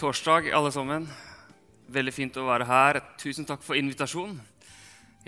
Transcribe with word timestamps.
Torsdag, 0.00 0.46
alle 0.56 0.70
sammen. 0.72 1.04
Veldig 1.92 2.12
fint 2.16 2.36
å 2.40 2.46
være 2.46 2.64
her. 2.64 2.98
Tusen 3.20 3.44
takk 3.44 3.60
for 3.60 3.76
invitasjonen. 3.76 4.38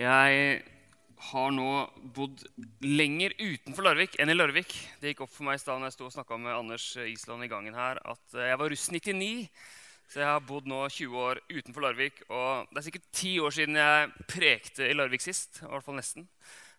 Jeg 0.00 0.62
har 1.26 1.50
nå 1.52 1.66
bodd 2.16 2.40
lenger 2.80 3.34
utenfor 3.36 3.84
Larvik 3.84 4.16
enn 4.16 4.32
i 4.32 4.36
Larvik. 4.38 4.72
Det 5.02 5.12
gikk 5.12 5.26
opp 5.26 5.34
for 5.34 5.44
meg 5.44 5.58
i 5.58 5.60
stad 5.60 5.76
når 5.76 5.90
jeg 5.90 5.96
sto 5.98 6.08
og 6.08 6.14
snakka 6.14 6.40
med 6.40 6.56
Anders 6.56 6.86
Island 7.04 7.44
i 7.44 7.50
gangen 7.52 7.76
her, 7.76 8.00
at 8.00 8.38
jeg 8.46 8.62
var 8.62 8.72
russ 8.72 8.86
99. 8.96 9.28
Så 10.08 10.24
jeg 10.24 10.30
har 10.30 10.48
bodd 10.48 10.72
nå 10.72 10.80
20 10.88 11.20
år 11.20 11.44
utenfor 11.52 11.88
Larvik. 11.90 12.24
Og 12.32 12.72
det 12.72 12.80
er 12.80 12.88
sikkert 12.88 13.12
ti 13.20 13.36
år 13.44 13.52
siden 13.52 13.76
jeg 13.76 14.26
prekte 14.38 14.88
i 14.88 14.96
Larvik 14.96 15.28
sist. 15.28 15.60
i 15.60 15.68
hvert 15.68 15.84
fall 15.84 16.00
nesten. 16.00 16.30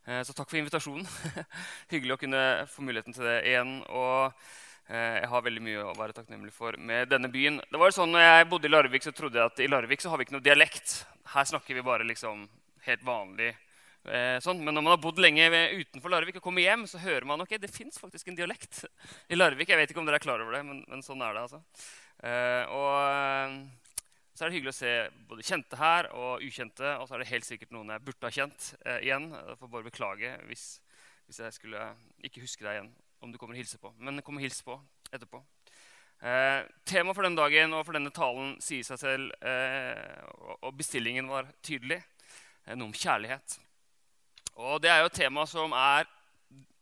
Eh, 0.09 0.25
så 0.25 0.33
takk 0.33 0.49
for 0.49 0.57
invitasjonen. 0.63 1.05
Hyggelig 1.93 2.17
å 2.17 2.21
kunne 2.25 2.43
få 2.73 2.89
muligheten 2.89 3.13
til 3.13 3.29
det 3.29 3.43
igjen. 3.53 3.83
Og 3.85 4.33
eh, 4.33 4.53
jeg 4.87 5.27
har 5.31 5.43
veldig 5.45 5.61
mye 5.63 5.83
å 5.87 5.93
være 5.95 6.15
takknemlig 6.17 6.51
for 6.53 6.75
med 6.75 7.07
denne 7.13 7.29
byen. 7.31 7.61
Det 7.71 7.79
var 7.79 7.93
sånn, 7.95 8.11
når 8.11 8.25
jeg 8.25 8.47
bodde 8.51 8.67
i 8.67 8.71
Larvik, 8.71 9.05
så 9.05 9.13
trodde 9.15 9.39
jeg 9.39 9.51
at 9.51 9.61
i 9.63 9.69
Larvik 9.71 10.03
så 10.03 10.11
har 10.11 10.19
vi 10.19 10.27
ikke 10.27 10.35
noe 10.35 10.43
dialekt. 10.43 10.95
Her 11.33 11.47
snakker 11.47 11.77
vi 11.77 11.85
bare 11.85 12.07
liksom 12.07 12.43
helt 12.87 13.05
vanlig. 13.07 13.53
Eh, 14.03 14.39
sånn. 14.43 14.59
Men 14.59 14.75
når 14.75 14.83
man 14.83 14.93
har 14.97 15.03
bodd 15.05 15.21
lenge 15.23 15.47
utenfor 15.79 16.11
Larvik 16.11 16.41
og 16.41 16.43
kommer 16.43 16.65
hjem, 16.65 16.83
så 16.91 16.99
hører 16.99 17.27
man 17.29 17.45
ok, 17.45 17.55
det 17.63 17.71
fins 17.71 17.95
faktisk 18.01 18.27
en 18.27 18.39
dialekt 18.39 18.83
i 19.31 19.39
Larvik. 19.39 19.71
Jeg 19.71 19.79
vet 19.79 19.93
ikke 19.93 20.03
om 20.03 20.09
dere 20.09 20.19
er 20.19 20.25
klar 20.25 20.43
over 20.43 20.57
det, 20.57 20.65
men, 20.67 20.83
men 20.91 21.05
sånn 21.05 21.23
er 21.23 21.37
det. 21.37 21.45
altså. 21.47 21.63
og 22.75 23.71
så 24.33 24.43
er 24.43 24.49
det 24.49 24.57
hyggelig 24.57 24.73
å 24.73 24.79
se 24.79 24.93
både 25.29 25.45
kjente 25.45 25.77
her 25.77 26.09
og 26.17 26.43
ukjente. 26.43 26.95
Og 26.97 27.07
så 27.07 27.15
er 27.15 27.23
det 27.23 27.29
helt 27.29 27.47
sikkert 27.47 27.73
noen 27.75 27.93
jeg 27.93 28.05
burde 28.07 28.27
ha 28.27 28.33
kjent 28.33 28.69
eh, 28.81 29.03
igjen. 29.05 29.29
Jeg 29.37 29.59
får 29.59 29.71
bare 29.75 29.87
beklage 29.87 30.31
hvis, 30.49 30.65
hvis, 31.27 31.39
jeg 31.45 31.57
skulle 31.59 31.85
ikke 32.25 32.41
huske 32.43 32.65
deg 32.65 32.79
igjen 32.79 32.93
om 33.23 33.31
du 33.31 33.39
kommer 33.39 33.55
og 33.55 33.63
hilser 33.63 33.79
på. 33.81 33.93
Men 33.97 34.21
kom 34.25 34.37
og 34.37 34.43
hilse 34.43 34.65
på 34.65 34.75
etterpå. 35.13 35.39
Eh, 36.23 36.61
Temaet 36.87 37.15
for 37.15 37.25
den 37.25 37.37
dagen 37.39 37.73
og 37.75 37.85
for 37.87 37.95
denne 37.95 38.11
talen 38.15 38.55
sier 38.63 38.85
seg 38.87 38.99
selv, 38.99 39.33
eh, 39.43 40.23
og 40.61 40.75
bestillingen 40.77 41.27
var 41.31 41.49
tydelig. 41.63 42.01
Eh, 42.65 42.75
noe 42.75 42.91
om 42.91 42.95
kjærlighet. 42.95 43.57
Og 44.55 44.81
det 44.83 44.91
er 44.91 45.01
jo 45.01 45.09
et 45.09 45.19
tema 45.23 45.45
som 45.49 45.73
er 45.73 46.07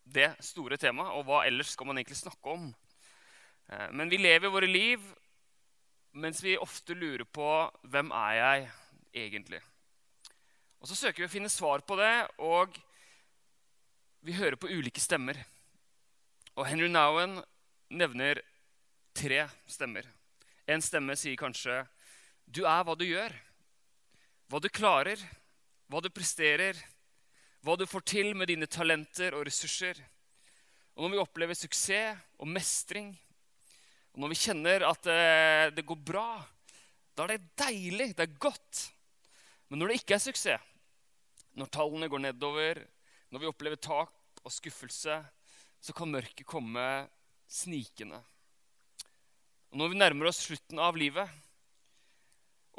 det 0.06 0.30
store 0.44 0.78
temaet. 0.78 1.16
Og 1.16 1.26
hva 1.26 1.46
ellers 1.48 1.74
skal 1.76 1.88
man 1.90 2.02
egentlig 2.02 2.20
snakke 2.20 2.54
om? 2.54 2.70
Eh, 3.70 3.90
men 3.92 4.12
vi 4.12 4.22
lever 4.22 4.52
våre 4.52 4.70
liv 4.70 5.02
mens 6.12 6.42
vi 6.44 6.58
ofte 6.60 6.92
lurer 6.92 7.24
på 7.24 7.48
hvem 7.88 8.10
er 8.12 8.34
jeg 8.36 8.64
egentlig 9.24 9.62
Og 10.82 10.90
Så 10.90 10.98
søker 10.98 11.24
vi 11.24 11.30
å 11.30 11.32
finne 11.32 11.52
svar 11.52 11.80
på 11.88 11.96
det, 11.96 12.28
og 12.42 12.76
vi 14.26 14.34
hører 14.36 14.58
på 14.60 14.68
ulike 14.68 15.00
stemmer. 15.00 15.38
Og 16.60 16.68
Henry 16.68 16.90
Nowen 16.92 17.38
nevner 17.92 18.42
tre 19.16 19.46
stemmer. 19.72 20.08
En 20.68 20.84
stemme 20.84 21.16
sier 21.16 21.40
kanskje 21.40 21.88
'Du 22.46 22.66
er 22.66 22.84
hva 22.84 22.96
du 22.96 23.06
gjør'. 23.06 23.36
Hva 24.50 24.60
du 24.60 24.68
klarer, 24.68 25.16
hva 25.88 26.02
du 26.02 26.10
presterer, 26.10 26.76
hva 27.64 27.78
du 27.78 27.86
får 27.88 28.04
til 28.04 28.36
med 28.36 28.48
dine 28.48 28.68
talenter 28.68 29.34
og 29.34 29.46
ressurser. 29.48 29.96
Og 30.96 31.04
når 31.04 31.12
vi 31.14 31.22
opplever 31.22 31.56
suksess 31.56 32.20
og 32.38 32.48
mestring, 32.48 33.14
og 34.12 34.20
når 34.20 34.34
vi 34.34 34.36
kjenner 34.36 34.84
at 34.84 35.04
det, 35.04 35.78
eh, 35.78 35.84
går 35.88 36.04
bra, 36.04 36.44
da 37.16 37.24
er 37.24 37.38
det 37.38 37.56
deilig, 37.56 38.16
det 38.18 38.28
er 38.28 38.40
godt. 38.40 38.92
Men 39.70 39.80
når 39.80 39.88
det 39.88 40.02
ikke 40.02 40.16
er 40.16 40.26
suksess, 40.26 40.62
når 41.56 41.72
tallene 41.72 42.10
går 42.10 42.20
nedover, 42.20 42.88
når 43.32 43.40
vi 43.40 43.48
opplever 43.48 43.80
tak 43.80 44.12
og 44.44 44.52
skuffelse, 44.52 45.24
så 45.82 45.94
kan 45.98 46.12
mørket 46.14 46.46
komme 46.48 46.86
snikende. 47.50 48.22
Og 49.72 49.80
når 49.80 49.92
vi 49.92 50.00
nærmer 50.02 50.30
oss 50.30 50.44
slutten 50.46 50.80
av 50.84 50.98
livet, 51.00 51.28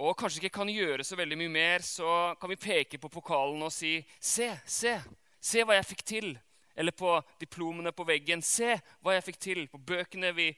og 0.02 0.16
kanskje 0.18 0.40
ikke 0.40 0.56
kan 0.60 0.70
gjøre 0.72 1.04
så 1.04 1.16
veldig 1.18 1.36
mye 1.40 1.52
mer, 1.52 1.84
så 1.84 2.32
kan 2.40 2.50
vi 2.52 2.60
peke 2.60 3.00
på 3.00 3.10
pokalen 3.12 3.60
og 3.64 3.72
si 3.74 3.98
Se, 4.18 4.48
se, 4.64 4.94
se 5.40 5.64
hva 5.66 5.76
jeg 5.76 5.88
fikk 5.90 6.04
til. 6.14 6.32
Eller 6.74 6.94
på 6.96 7.18
diplomene 7.40 7.92
på 7.92 8.06
veggen. 8.08 8.40
Se 8.40 8.78
hva 9.04 9.12
jeg 9.18 9.26
fikk 9.26 9.38
til. 9.44 9.60
På 9.68 9.76
bøkene 9.76 10.32
vi 10.32 10.48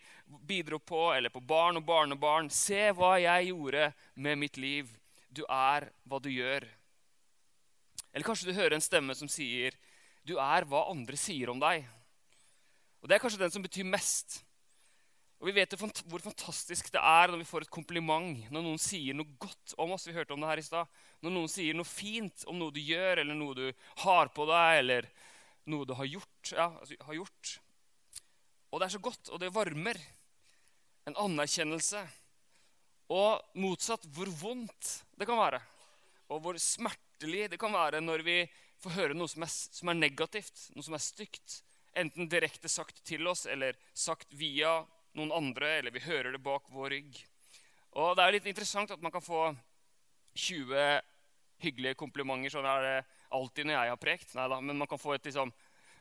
bidro 0.46 0.78
på, 0.78 1.08
eller 1.16 1.32
på 1.34 1.42
barn 1.42 1.80
og 1.80 1.86
barnebarn. 1.88 2.50
Se 2.50 2.92
hva 2.94 3.16
jeg 3.18 3.50
gjorde 3.50 3.90
med 4.14 4.38
mitt 4.38 4.60
liv. 4.60 4.92
Du 5.26 5.42
er 5.50 5.90
hva 6.06 6.22
du 6.22 6.30
gjør. 6.30 6.68
Eller 8.14 8.26
kanskje 8.26 8.52
du 8.52 8.54
hører 8.54 8.78
en 8.78 8.84
stemme 8.84 9.14
som 9.18 9.28
sier, 9.28 9.74
'Du 10.24 10.38
er 10.38 10.64
hva 10.64 10.86
andre 10.88 11.16
sier 11.18 11.50
om 11.50 11.58
deg'. 11.60 11.84
Og 13.04 13.08
Det 13.08 13.18
er 13.18 13.20
kanskje 13.20 13.42
den 13.42 13.52
som 13.52 13.64
betyr 13.64 13.84
mest. 13.84 14.38
Og 15.36 15.50
Vi 15.50 15.52
vet 15.58 15.74
hvor 15.76 16.22
fantastisk 16.24 16.86
det 16.88 17.02
er 17.04 17.28
når 17.28 17.42
vi 17.42 17.48
får 17.50 17.66
et 17.66 17.74
kompliment, 17.76 18.38
når 18.48 18.62
noen 18.64 18.80
sier 18.80 19.12
noe 19.12 19.28
godt 19.36 19.74
om 19.76 19.92
oss. 19.92 20.06
Vi 20.08 20.14
hørte 20.16 20.32
om 20.32 20.40
det 20.40 20.48
her 20.48 20.62
i 20.62 20.64
sted. 20.64 20.94
Når 21.20 21.34
noen 21.34 21.50
sier 21.52 21.76
noe 21.76 21.84
fint 21.84 22.46
om 22.48 22.56
noe 22.56 22.72
du 22.72 22.80
gjør, 22.80 23.20
eller 23.20 23.36
noe 23.36 23.58
du 23.58 23.66
har 24.06 24.32
på 24.32 24.46
deg, 24.48 24.78
eller 24.78 25.10
noe 25.68 25.84
du 25.84 25.92
har 25.98 26.08
gjort. 26.08 26.52
Ja, 26.56 26.70
altså, 26.80 26.96
har 27.04 27.18
gjort. 27.18 27.52
Og 28.72 28.80
det 28.80 28.88
er 28.88 28.94
så 28.96 29.02
godt, 29.04 29.28
og 29.28 29.42
det 29.42 29.52
varmer. 29.52 30.00
En 31.04 31.20
anerkjennelse. 31.26 32.00
Og 33.12 33.60
motsatt 33.60 34.08
hvor 34.16 34.32
vondt 34.32 34.94
det 35.20 35.28
kan 35.28 35.42
være. 35.42 35.60
Og 36.32 36.40
hvor 36.40 36.56
smertelig 36.56 37.50
det 37.52 37.60
kan 37.60 37.76
være 37.76 38.00
når 38.00 38.24
vi 38.24 38.40
får 38.80 38.96
høre 38.96 39.20
noe 39.20 39.28
som 39.28 39.44
er, 39.44 39.52
som 39.52 39.92
er 39.92 40.00
negativt, 40.00 40.70
noe 40.72 40.88
som 40.88 40.96
er 40.96 41.04
stygt. 41.04 41.60
Enten 41.94 42.28
direkte 42.28 42.68
sagt 42.68 43.04
til 43.06 43.26
oss 43.30 43.46
eller 43.46 43.76
sagt 43.94 44.32
via 44.34 44.80
noen 45.14 45.32
andre, 45.32 45.78
eller 45.78 45.94
vi 45.94 46.02
hører 46.02 46.34
det 46.34 46.42
bak 46.42 46.66
vår 46.74 46.90
rygg. 46.90 47.20
Og 47.94 48.16
det 48.18 48.24
er 48.24 48.34
litt 48.34 48.48
interessant 48.50 48.90
at 48.90 49.02
man 49.02 49.14
kan 49.14 49.22
få 49.22 49.46
20 50.34 51.00
hyggelige 51.62 51.98
komplimenter. 51.98 52.50
Sånn 52.56 52.66
er 52.66 52.82
det 52.82 52.96
alltid 53.34 53.68
når 53.68 53.76
jeg 53.76 53.92
har 53.92 54.02
prekt. 54.02 54.34
Neida, 54.34 54.58
men 54.60 54.80
man 54.80 54.90
kan 54.90 54.98
få 54.98 55.14
et, 55.14 55.28
liksom, 55.30 55.52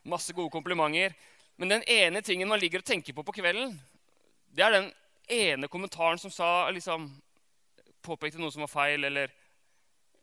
masse 0.10 0.34
gode 0.34 0.50
komplimenter. 0.54 1.14
Men 1.62 1.76
den 1.76 1.86
ene 1.86 2.24
tingen 2.26 2.50
man 2.50 2.62
ligger 2.62 2.82
og 2.82 2.90
tenker 2.90 3.14
på 3.14 3.26
på 3.26 3.36
kvelden, 3.38 3.76
det 4.54 4.66
er 4.66 4.74
den 4.74 4.90
ene 5.30 5.70
kommentaren 5.70 6.18
som 6.18 6.34
sa, 6.34 6.70
liksom, 6.74 7.06
påpekte 8.04 8.42
noe 8.42 8.52
som 8.52 8.66
var 8.66 8.74
feil, 8.74 9.06
eller 9.06 9.30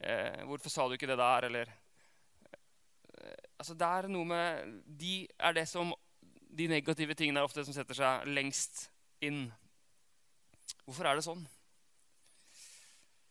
eh, 0.01 0.43
'Hvorfor 0.45 0.71
sa 0.71 0.89
du 0.89 0.95
ikke 0.95 1.07
det 1.07 1.19
der?' 1.19 1.47
eller 1.47 1.71
altså 3.61 3.77
Det 3.77 3.87
er 3.87 4.09
noe 4.09 4.27
med 4.29 4.77
De 5.01 5.15
er 5.39 5.57
det 5.57 5.67
som 5.69 5.93
De 6.57 6.69
negative 6.71 7.17
tingene 7.19 7.43
er 7.43 7.49
ofte 7.49 7.65
som 7.67 7.77
setter 7.77 7.95
seg 7.95 8.27
lengst 8.33 8.89
inn. 9.23 9.45
Hvorfor 10.87 11.07
er 11.07 11.19
det 11.19 11.27
sånn? 11.27 11.45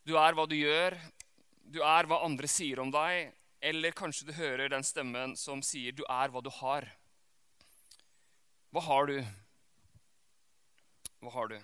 Du 0.07 0.13
er 0.16 0.38
hva 0.38 0.45
du 0.47 0.56
gjør. 0.56 0.95
Du 1.68 1.81
er 1.84 2.07
hva 2.07 2.22
andre 2.23 2.47
sier 2.47 2.79
om 2.79 2.94
deg. 2.94 3.34
Eller 3.59 3.97
kanskje 3.97 4.29
du 4.29 4.31
hører 4.38 4.72
den 4.72 4.85
stemmen 4.88 5.35
som 5.35 5.59
sier 5.66 5.91
'du 5.91 6.06
er 6.07 6.31
hva 6.31 6.41
du 6.45 6.50
har'. 6.62 6.88
Hva 8.72 8.85
har 8.85 9.09
du? 9.09 9.18
Hva 11.19 11.33
har 11.36 11.51
du? 11.51 11.57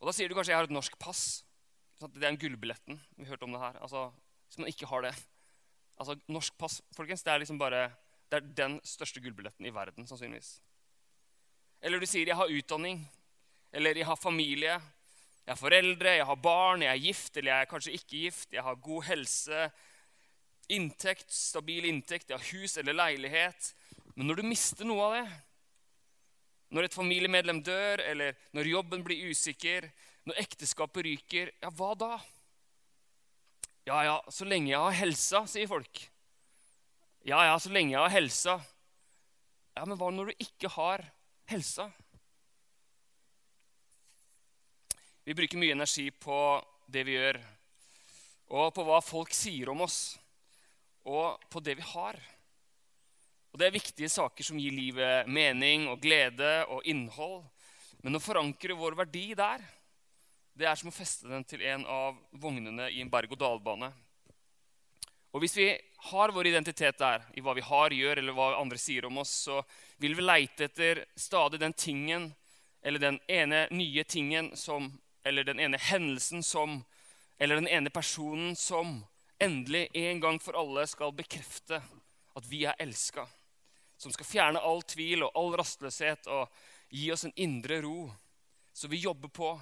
Og 0.00 0.06
Da 0.10 0.12
sier 0.12 0.28
du 0.28 0.34
kanskje 0.34 0.52
'jeg 0.52 0.60
har 0.60 0.68
et 0.68 0.76
norsk 0.76 0.98
pass'. 0.98 1.44
Det 2.00 2.24
er 2.24 2.28
en 2.28 2.36
gullbilletten. 2.36 3.00
Vi 3.16 3.24
hørte 3.24 3.44
om 3.44 3.52
det 3.52 3.60
her. 3.60 3.80
Altså, 3.80 4.12
Hvis 4.48 4.58
man 4.58 4.68
ikke 4.68 4.86
har 4.86 5.00
det 5.02 5.14
Altså, 6.00 6.16
Norsk 6.32 6.56
pass 6.58 6.80
folkens, 6.96 7.22
det 7.22 7.32
er 7.32 7.42
liksom 7.42 7.58
bare, 7.60 7.90
det 8.30 8.38
er 8.40 8.52
den 8.56 8.78
største 8.84 9.20
gullbilletten 9.20 9.66
i 9.66 9.74
verden. 9.74 10.06
sannsynligvis. 10.06 10.60
Eller 11.82 12.00
du 12.00 12.06
sier 12.06 12.26
'jeg 12.26 12.36
har 12.36 12.48
utdanning', 12.48 13.04
eller 13.72 13.94
'jeg 13.94 14.06
har 14.06 14.16
familie', 14.16 14.80
'jeg 15.46 15.48
har 15.48 15.56
foreldre', 15.56 16.16
'jeg 16.16 16.26
har 16.26 16.36
barn', 16.36 16.82
'jeg 16.82 16.96
er 16.96 17.06
gift', 17.06 17.36
eller 17.36 17.52
'jeg 17.52 17.60
er 17.60 17.64
kanskje 17.64 17.92
ikke 17.92 18.08
gift', 18.08 18.52
'jeg 18.52 18.62
har 18.62 18.74
god 18.74 19.02
helse', 19.02 19.70
inntekt, 20.68 21.32
stabil 21.32 21.84
inntekt, 21.84 22.30
'jeg 22.30 22.38
har 22.38 22.60
hus 22.60 22.76
eller 22.76 22.92
leilighet. 22.92 23.74
Men 24.16 24.26
når 24.26 24.34
du 24.34 24.42
mister 24.42 24.84
noe 24.84 25.02
av 25.02 25.24
det, 25.24 25.32
når 26.70 26.82
et 26.84 26.94
familiemedlem 26.94 27.62
dør, 27.62 28.00
eller 28.00 28.32
når 28.52 28.70
jobben 28.70 29.04
blir 29.04 29.30
usikker, 29.30 29.90
når 30.26 30.34
ekteskapet 30.38 31.04
ryker, 31.04 31.50
ja, 31.62 31.70
hva 31.70 31.94
da? 31.98 32.20
Ja, 33.88 34.02
ja, 34.04 34.16
så 34.28 34.44
lenge 34.44 34.72
jeg 34.72 34.80
har 34.80 34.96
helsa, 34.98 35.44
sier 35.48 35.68
folk. 35.70 36.02
Ja, 37.24 37.40
ja, 37.48 37.56
så 37.60 37.72
lenge 37.72 37.94
jeg 37.94 38.02
har 38.02 38.12
helsa. 38.12 38.58
Ja, 39.76 39.86
men 39.86 39.96
hva 40.00 40.10
når 40.12 40.30
du 40.30 40.44
ikke 40.44 40.68
har 40.74 41.04
helsa? 41.48 41.88
Vi 45.24 45.36
bruker 45.36 45.60
mye 45.60 45.76
energi 45.76 46.10
på 46.10 46.36
det 46.90 47.04
vi 47.06 47.16
gjør, 47.16 47.38
og 48.50 48.72
på 48.74 48.84
hva 48.84 48.98
folk 49.04 49.32
sier 49.36 49.70
om 49.70 49.84
oss 49.86 50.18
og 51.06 51.40
på 51.52 51.62
det 51.64 51.76
vi 51.78 51.86
har. 51.92 52.18
Og 53.50 53.58
Det 53.58 53.66
er 53.66 53.74
viktige 53.74 54.10
saker 54.12 54.46
som 54.46 54.58
gir 54.60 54.74
livet 54.74 55.28
mening 55.28 55.88
og 55.90 56.00
glede 56.02 56.64
og 56.70 56.84
innhold. 56.86 57.42
Men 58.04 58.16
å 58.16 58.22
forankre 58.22 58.76
vår 58.78 58.96
verdi 59.02 59.32
der, 59.36 59.64
det 60.60 60.68
er 60.68 60.76
som 60.76 60.90
å 60.90 60.94
feste 60.94 61.28
den 61.30 61.44
til 61.48 61.62
en 61.64 61.86
av 61.88 62.18
vognene 62.36 62.90
i 62.92 63.00
en 63.00 63.10
berg-og-dal-bane. 63.10 63.88
Og 65.30 65.40
Hvis 65.40 65.56
vi 65.56 65.68
har 66.10 66.32
vår 66.34 66.50
identitet 66.50 66.98
der, 66.98 67.22
i 67.38 67.40
hva 67.40 67.54
vi 67.54 67.64
har, 67.64 67.94
gjør, 67.94 68.18
eller 68.18 68.34
hva 68.34 68.50
andre 68.58 68.78
sier 68.80 69.06
om 69.06 69.20
oss, 69.22 69.32
så 69.46 69.60
vil 70.02 70.16
vi 70.18 70.26
leite 70.26 70.66
etter 70.66 71.04
stadig 71.16 71.60
den 71.62 71.72
tingen 71.72 72.32
eller 72.82 73.00
den 73.00 73.18
ene 73.28 73.66
nye 73.70 74.04
tingen 74.04 74.56
som 74.56 74.92
Eller 75.24 75.44
den 75.44 75.60
ene 75.60 75.76
hendelsen 75.76 76.42
som 76.42 76.84
Eller 77.38 77.54
den 77.60 77.68
ene 77.68 77.90
personen 77.90 78.56
som 78.56 79.04
endelig 79.38 79.88
en 79.94 80.20
gang 80.20 80.38
for 80.40 80.56
alle 80.56 80.86
skal 80.86 81.12
bekrefte 81.12 81.82
at 82.36 82.46
vi 82.48 82.64
er 82.64 82.76
elska. 82.78 83.26
Som 83.96 84.12
skal 84.12 84.26
fjerne 84.26 84.60
all 84.60 84.82
tvil 84.82 85.24
og 85.24 85.32
all 85.34 85.56
rastløshet 85.56 86.28
og 86.28 86.48
gi 86.92 87.06
oss 87.12 87.24
en 87.24 87.32
indre 87.36 87.80
ro. 87.80 88.10
Så 88.72 88.88
vi 88.88 89.00
jobber 89.00 89.28
på, 89.28 89.54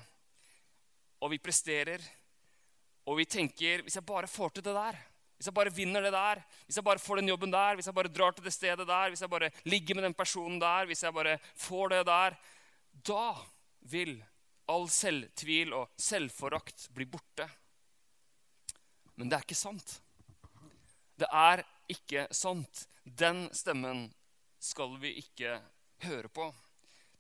og 1.21 1.33
vi 1.33 1.41
presterer, 1.43 2.03
og 3.09 3.17
vi 3.19 3.25
tenker 3.25 3.83
Hvis 3.83 3.97
jeg 3.97 4.05
bare 4.07 4.29
får 4.29 4.51
til 4.55 4.65
det 4.65 4.75
der, 4.77 4.97
hvis 5.39 5.47
jeg 5.47 5.55
bare 5.55 5.73
vinner 5.73 6.03
det 6.03 6.13
der, 6.13 6.43
hvis 6.67 6.77
jeg 6.77 6.85
bare 6.85 6.99
får 6.99 7.21
den 7.21 7.29
jobben 7.29 7.53
der, 7.53 7.75
hvis 7.79 7.87
jeg 7.87 7.95
bare 7.95 8.11
drar 8.11 8.35
til 8.35 8.45
det 8.45 8.53
stedet 8.53 8.87
der, 8.87 9.09
hvis 9.09 9.21
jeg 9.23 9.31
bare 9.31 9.51
ligger 9.65 9.95
med 9.95 10.05
den 10.05 10.15
personen 10.15 10.59
der, 10.61 10.87
hvis 10.87 11.03
jeg 11.03 11.15
bare 11.15 11.39
får 11.55 11.95
det 11.95 12.07
der 12.07 12.37
Da 13.07 13.37
vil 13.81 14.19
all 14.69 14.89
selvtvil 14.91 15.73
og 15.73 15.89
selvforakt 15.97 16.89
bli 16.95 17.07
borte. 17.09 17.47
Men 19.17 19.31
det 19.31 19.39
er 19.39 19.47
ikke 19.47 19.59
sant. 19.59 20.01
Det 21.19 21.29
er 21.33 21.63
ikke 21.89 22.27
sant. 22.35 22.85
Den 23.05 23.47
stemmen 23.55 24.09
skal 24.59 24.99
vi 25.01 25.15
ikke 25.23 25.61
høre 26.05 26.29
på. 26.29 26.51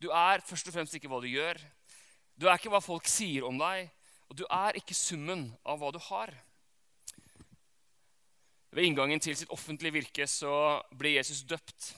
Du 0.03 0.11
er 0.15 0.45
først 0.47 0.69
og 0.69 0.75
fremst 0.77 0.95
ikke 0.95 1.11
hva 1.11 1.23
du 1.23 1.31
gjør. 1.31 1.59
Du 2.38 2.46
er 2.46 2.55
ikke 2.55 2.70
hva 2.70 2.79
folk 2.79 3.08
sier 3.11 3.43
om 3.49 3.58
deg, 3.58 3.88
og 4.31 4.37
du 4.38 4.44
er 4.46 4.76
ikke 4.79 4.94
summen 4.94 5.49
av 5.67 5.81
hva 5.81 5.90
du 5.90 5.99
har. 6.06 6.31
Ved 8.70 8.85
inngangen 8.85 9.19
til 9.19 9.35
sitt 9.37 9.50
offentlige 9.50 9.96
virke 9.96 10.26
så 10.31 10.52
ble 10.94 11.17
Jesus 11.17 11.40
døpt 11.49 11.93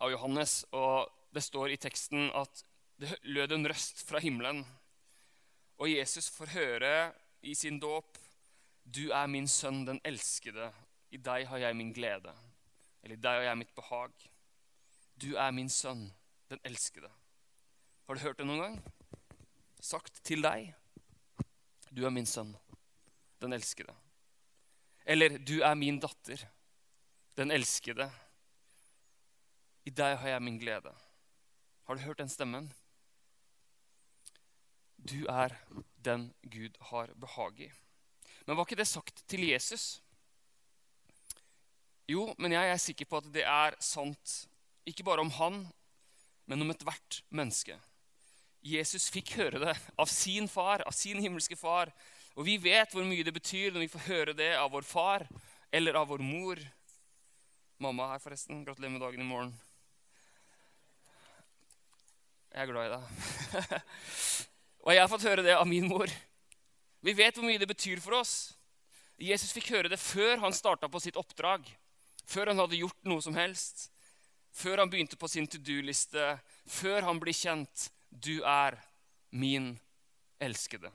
av 0.00 0.10
Johannes. 0.10 0.64
Og 0.74 1.06
det 1.30 1.44
står 1.46 1.70
i 1.74 1.78
teksten 1.78 2.30
at 2.34 2.64
det 3.00 3.12
lød 3.28 3.54
en 3.54 3.70
røst 3.70 4.02
fra 4.08 4.18
himmelen. 4.24 4.64
Og 5.78 5.92
Jesus 5.92 6.30
får 6.34 6.54
høre 6.56 6.94
i 7.46 7.54
sin 7.54 7.78
dåp 7.80 8.18
Du 8.84 9.12
er 9.14 9.28
min 9.30 9.46
sønn, 9.46 9.84
den 9.86 10.00
elskede. 10.04 10.72
I 11.14 11.20
deg 11.22 11.46
har 11.46 11.60
jeg 11.62 11.76
min 11.76 11.92
glede. 11.94 12.32
Eller 13.04 13.14
i 13.14 13.22
deg 13.22 13.36
har 13.38 13.46
jeg 13.52 13.60
mitt 13.60 13.74
behag. 13.76 14.10
Du 15.14 15.36
er 15.36 15.52
min 15.54 15.68
sønn, 15.70 16.08
den 16.50 16.58
elskede. 16.64 17.12
Har 18.08 18.18
du 18.18 18.24
hørt 18.24 18.40
det 18.40 18.48
noen 18.48 18.64
gang? 18.64 18.80
Sagt 19.80 20.20
til 20.24 20.44
deg. 20.44 20.74
Du 21.90 22.04
er 22.06 22.12
min 22.14 22.28
sønn, 22.28 22.52
den 23.40 23.56
elskede. 23.56 23.94
Eller 25.08 25.38
du 25.38 25.60
er 25.64 25.74
min 25.74 25.98
datter, 26.00 26.44
den 27.40 27.50
elskede. 27.50 28.06
I 29.88 29.90
deg 29.90 30.18
har 30.20 30.36
jeg 30.36 30.44
min 30.44 30.60
glede. 30.60 30.92
Har 31.88 31.96
du 31.96 32.04
hørt 32.04 32.20
den 32.20 32.30
stemmen? 32.30 32.68
Du 35.00 35.24
er 35.32 35.56
den 36.04 36.28
Gud 36.44 36.76
har 36.92 37.14
behag 37.16 37.60
i. 37.66 37.72
Men 38.46 38.56
var 38.56 38.68
ikke 38.68 38.78
det 38.78 38.88
sagt 38.88 39.24
til 39.26 39.48
Jesus? 39.48 40.02
Jo, 42.10 42.34
men 42.38 42.52
jeg 42.52 42.68
er 42.68 42.80
sikker 42.82 43.08
på 43.08 43.20
at 43.20 43.32
det 43.32 43.46
er 43.48 43.76
sant 43.80 44.44
ikke 44.86 45.04
bare 45.06 45.22
om 45.24 45.30
han, 45.36 45.62
men 46.46 46.62
om 46.62 46.72
ethvert 46.72 47.22
menneske. 47.30 47.76
Jesus 48.60 49.08
fikk 49.12 49.34
høre 49.38 49.60
det 49.62 49.74
av 49.96 50.08
sin 50.10 50.48
far, 50.48 50.84
av 50.86 50.92
sin 50.92 51.20
himmelske 51.22 51.56
far. 51.56 51.92
Og 52.36 52.44
vi 52.46 52.58
vet 52.60 52.92
hvor 52.92 53.06
mye 53.06 53.24
det 53.24 53.32
betyr 53.34 53.72
når 53.72 53.86
vi 53.86 53.92
får 53.94 54.06
høre 54.06 54.36
det 54.36 54.52
av 54.58 54.70
vår 54.72 54.86
far 54.86 55.26
eller 55.72 55.96
av 55.96 56.10
vår 56.12 56.22
mor. 56.24 56.60
Mamma 57.80 58.10
her, 58.12 58.20
forresten. 58.20 58.64
Gratulerer 58.66 58.92
med 58.92 59.00
dagen 59.00 59.24
i 59.24 59.28
morgen. 59.28 59.52
Jeg 62.50 62.62
er 62.62 62.70
glad 62.70 62.88
i 62.88 62.94
deg. 62.96 63.84
og 64.84 64.92
jeg 64.92 65.02
har 65.02 65.12
fått 65.12 65.28
høre 65.28 65.44
det 65.46 65.54
av 65.56 65.68
min 65.70 65.88
mor. 65.88 66.10
Vi 67.00 67.14
vet 67.16 67.36
hvor 67.38 67.46
mye 67.46 67.60
det 67.60 67.68
betyr 67.70 68.02
for 68.04 68.18
oss. 68.18 68.34
Jesus 69.20 69.52
fikk 69.56 69.70
høre 69.72 69.92
det 69.92 70.00
før 70.00 70.40
han 70.42 70.56
starta 70.56 70.88
på 70.90 71.00
sitt 71.00 71.16
oppdrag. 71.20 71.64
Før 72.28 72.52
han 72.52 72.60
hadde 72.60 72.80
gjort 72.80 73.08
noe 73.08 73.24
som 73.24 73.36
helst. 73.38 73.88
Før 74.52 74.82
han 74.82 74.90
begynte 74.92 75.16
på 75.16 75.28
sin 75.30 75.48
to 75.48 75.60
do-liste. 75.62 76.34
Før 76.68 77.06
han 77.08 77.20
blir 77.22 77.36
kjent. 77.36 77.88
Du 78.10 78.42
er 78.42 78.76
min 79.30 79.72
elskede. 80.42 80.90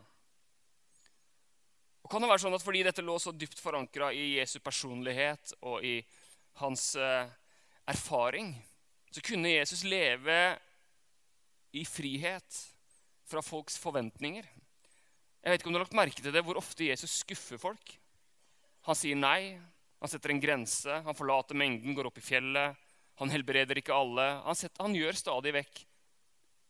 Og 2.06 2.12
kan 2.12 2.21
det 2.21 2.29
være 2.29 2.44
sånn 2.44 2.57
at 2.57 2.65
Fordi 2.65 2.83
dette 2.85 3.06
lå 3.06 3.15
så 3.21 3.33
dypt 3.33 3.62
forankra 3.62 4.12
i 4.13 4.35
Jesu 4.35 4.59
personlighet 4.62 5.56
og 5.65 5.85
i 5.85 5.97
hans 6.62 6.94
eh, 7.00 7.25
erfaring, 7.89 8.53
så 9.12 9.23
kunne 9.25 9.56
Jesus 9.56 9.83
leve 9.88 10.38
i 11.75 11.83
frihet 11.88 12.59
fra 13.27 13.41
folks 13.44 13.75
forventninger. 13.81 14.45
Jeg 14.45 15.51
vet 15.51 15.61
ikke 15.61 15.69
om 15.71 15.75
du 15.75 15.79
har 15.79 15.85
lagt 15.85 15.97
merke 15.97 16.23
til 16.23 16.33
det, 16.33 16.44
hvor 16.45 16.59
ofte 16.59 16.88
Jesus 16.88 17.19
skuffer 17.23 17.59
folk. 17.59 17.95
Han 18.88 18.97
sier 18.97 19.18
nei, 19.19 19.57
han 20.00 20.11
setter 20.11 20.31
en 20.31 20.41
grense, 20.41 21.01
han 21.06 21.18
forlater 21.18 21.57
mengden, 21.57 21.95
går 21.97 22.07
opp 22.09 22.21
i 22.21 22.23
fjellet. 22.23 22.79
Han 23.19 23.31
helbreder 23.31 23.79
ikke 23.79 23.95
alle. 23.95 24.25
Han, 24.45 24.57
setter, 24.57 24.83
han 24.83 24.95
gjør 24.95 25.19
stadig 25.19 25.53
vekk 25.56 25.83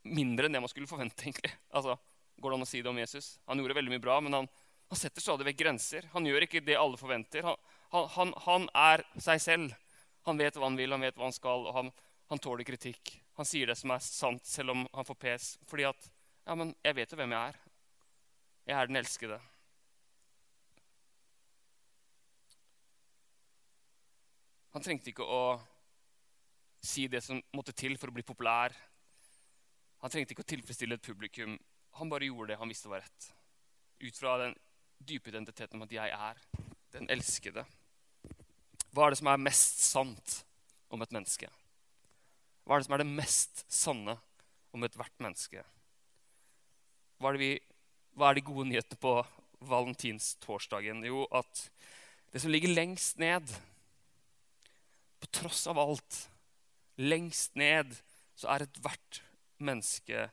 mindre 0.05 0.47
enn 0.47 0.55
det 0.55 0.61
man 0.63 0.71
skulle 0.71 0.89
forvente. 0.89 1.25
egentlig. 1.25 1.51
Altså, 1.73 1.97
Går 2.35 2.51
det 2.51 2.57
an 2.57 2.65
å 2.65 2.67
si 2.67 2.81
det 2.83 2.91
om 2.91 2.97
Jesus? 2.99 3.27
Han 3.47 3.61
gjorde 3.61 3.77
veldig 3.77 3.93
mye 3.93 4.03
bra, 4.03 4.17
men 4.19 4.35
han, 4.35 4.47
han 4.91 4.99
setter 4.99 5.23
stadig 5.23 5.47
vekk 5.47 5.61
grenser. 5.61 6.09
Han 6.11 6.25
gjør 6.27 6.45
ikke 6.45 6.63
det 6.65 6.75
alle 6.75 6.99
forventer. 6.99 7.45
Han, 7.47 8.09
han, 8.11 8.33
han, 8.43 8.67
er 8.75 9.05
seg 9.23 9.41
selv. 9.43 9.77
Han 10.27 10.41
vet 10.41 10.57
hva 10.57 10.67
han 10.67 10.75
vil, 10.75 10.91
han 10.91 11.05
vet 11.05 11.15
hva 11.15 11.29
han 11.29 11.35
skal, 11.35 11.69
og 11.69 11.77
han, 11.79 12.41
tåler 12.43 12.67
kritikk. 12.67 13.13
Han 13.39 13.47
sier 13.47 13.71
det 13.71 13.77
som 13.79 13.93
er 13.95 14.03
sant, 14.03 14.43
selv 14.47 14.75
om 14.75 14.83
han 14.91 15.07
får 15.07 15.19
pes. 15.21 15.49
Fordi 15.69 15.87
at 15.91 16.11
Ja, 16.45 16.53
men 16.53 16.75
jeg 16.83 16.97
vet 16.99 17.13
jo 17.13 17.17
hvem 17.17 17.31
jeg 17.33 17.53
er. 17.53 17.61
Jeg 18.67 18.77
er 18.77 18.89
den 18.89 18.99
elskede. 18.99 19.39
Han 24.75 24.83
trengte 24.83 25.09
ikke 25.09 25.25
å 25.25 25.55
si 26.83 27.07
det 27.07 27.23
som 27.23 27.39
måtte 27.55 27.73
til 27.73 27.95
for 27.97 28.11
å 28.11 28.13
bli 28.13 28.25
populær. 28.27 28.75
Han 30.05 30.13
trengte 30.13 30.35
ikke 30.35 30.43
å 30.45 30.51
tilfredsstille 30.51 30.99
et 30.99 31.05
publikum. 31.05 31.55
Han 31.97 32.11
bare 32.11 32.27
gjorde 32.27 32.51
det 32.51 32.59
han 32.59 32.69
visste 32.69 32.91
var 32.91 33.01
rett. 33.01 33.31
Ut 34.05 34.19
fra 34.19 34.35
den 34.37 34.53
dype 35.01 35.31
identiteten 35.31 35.79
om 35.79 35.87
at 35.87 35.95
jeg 35.95 36.13
er 36.13 36.43
den 36.93 37.09
elskede. 37.09 37.63
Hva 38.93 39.07
er 39.07 39.15
det 39.15 39.19
som 39.23 39.31
er 39.33 39.41
mest 39.41 39.81
sant 39.81 40.35
om 40.93 41.01
et 41.01 41.15
menneske? 41.15 41.49
Hva 42.69 42.77
er 42.77 42.83
det 42.83 42.89
som 42.91 42.95
er 42.99 43.01
det 43.01 43.17
mest 43.17 43.65
sanne 43.65 44.17
om 44.77 44.85
ethvert 44.85 45.25
menneske? 45.25 45.65
Hva 47.17 47.33
er, 47.33 47.41
vi, 47.41 47.51
hva 48.13 48.29
er 48.29 48.37
de 48.37 48.45
gode 48.45 48.69
nyhetene 48.69 49.01
på 49.01 49.17
valentinstorsdagen? 49.65 51.01
Jo, 51.09 51.25
at 51.33 51.65
det 52.29 52.45
som 52.45 52.53
ligger 52.53 52.77
lengst 52.77 53.17
ned, 53.17 53.57
på 55.17 55.33
tross 55.33 55.65
av 55.65 55.81
alt, 55.81 56.25
lengst 57.01 57.57
ned, 57.57 57.97
så 58.37 58.53
er 58.53 58.69
ethvert 58.69 59.24
menneske 59.57 60.29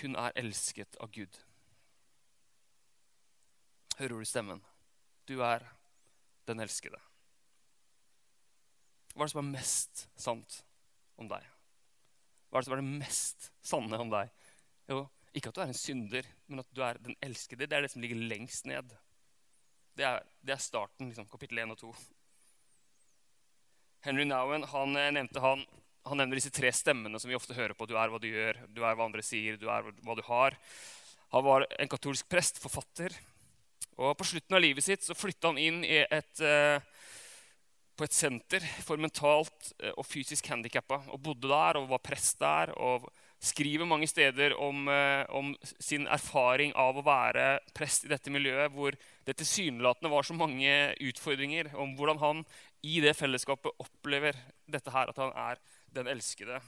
Hun 0.00 0.16
er 0.16 0.32
elsket 0.40 0.96
av 1.04 1.10
Gud. 1.12 1.36
Hører 3.98 4.22
du 4.22 4.24
stemmen? 4.24 4.62
Du 5.28 5.34
er 5.44 5.66
den 6.48 6.62
elskede. 6.64 6.96
Hva 9.12 9.20
er 9.20 9.28
det 9.28 9.34
som 9.34 9.42
er 9.42 9.50
mest 9.52 10.06
sant 10.16 10.62
om 11.20 11.28
deg? 11.28 11.44
Hva 12.48 12.56
er 12.56 12.64
det 12.64 12.70
som 12.70 12.76
er 12.78 12.80
det 12.80 13.00
mest 13.02 13.50
sanne 13.60 14.00
om 14.00 14.10
deg? 14.12 14.32
Jo, 14.88 15.04
ikke 15.36 15.52
at 15.52 15.56
du 15.56 15.62
er 15.62 15.70
en 15.70 15.76
synder, 15.76 16.26
men 16.48 16.64
at 16.64 16.72
du 16.72 16.82
er 16.84 17.00
den 17.04 17.16
elskede. 17.24 17.68
Det 17.68 17.76
er 17.76 17.84
det 17.84 17.92
som 17.92 18.02
ligger 18.04 18.24
lengst 18.32 18.66
ned. 18.68 18.96
Det 19.96 20.08
er, 20.08 20.24
det 20.40 20.56
er 20.56 20.64
starten, 20.64 21.12
liksom, 21.12 21.28
kapittel 21.28 21.60
1 21.60 21.76
og 21.76 21.80
2. 21.84 21.92
Henry 24.02 24.24
Nowen 24.26 24.64
han 24.66 24.96
eh, 24.98 25.12
nevnte 25.14 25.40
han, 25.44 25.62
han 26.08 26.18
nevner 26.18 26.38
disse 26.38 26.52
tre 26.54 26.70
stemmene 26.74 27.20
som 27.20 27.30
vi 27.30 27.38
ofte 27.38 27.54
hører 27.56 27.76
på. 27.78 27.86
Du 27.86 27.94
er 27.94 28.10
hva 28.10 28.18
du 28.20 28.28
gjør, 28.28 28.58
du 28.68 28.82
er 28.82 28.96
hva 28.98 29.06
andre 29.06 29.22
sier, 29.24 29.58
du 29.60 29.68
er 29.70 29.86
hva 30.02 30.16
du 30.18 30.22
har. 30.26 30.56
Han 31.32 31.46
var 31.46 31.66
en 31.78 31.90
katolsk 31.90 32.28
prest, 32.30 32.58
forfatter. 32.62 33.14
Og 34.00 34.16
På 34.18 34.26
slutten 34.26 34.56
av 34.56 34.62
livet 34.64 34.84
sitt 34.84 35.04
så 35.04 35.16
flytta 35.16 35.52
han 35.52 35.60
inn 35.60 35.82
et, 35.86 36.42
uh, 36.42 36.80
på 37.96 38.06
et 38.06 38.16
senter 38.16 38.64
for 38.84 39.00
mentalt 39.00 39.72
uh, 39.82 39.92
og 39.94 40.06
fysisk 40.08 40.48
handikappa. 40.50 41.04
Og 41.14 41.22
bodde 41.22 41.50
der 41.52 41.80
og 41.80 41.90
var 41.92 42.02
prest 42.04 42.40
der. 42.42 42.74
og 42.76 43.08
skriver 43.42 43.88
mange 43.90 44.06
steder 44.06 44.52
om, 44.54 44.86
uh, 44.86 45.24
om 45.34 45.54
sin 45.82 46.06
erfaring 46.06 46.74
av 46.78 46.98
å 46.98 47.02
være 47.06 47.58
prest 47.74 48.06
i 48.06 48.12
dette 48.12 48.30
miljøet, 48.30 48.70
hvor 48.70 48.94
det 49.26 49.34
tilsynelatende 49.40 50.12
var 50.12 50.26
så 50.26 50.36
mange 50.36 50.94
utfordringer. 51.02 51.72
Om 51.74 51.96
hvordan 51.98 52.22
han 52.22 52.44
i 52.82 53.00
det 53.02 53.16
fellesskapet 53.18 53.82
opplever 53.82 54.38
dette 54.70 54.94
her, 54.94 55.10
at 55.10 55.18
han 55.18 55.34
er 55.34 55.62
den 55.94 56.10
elskede. 56.12 56.60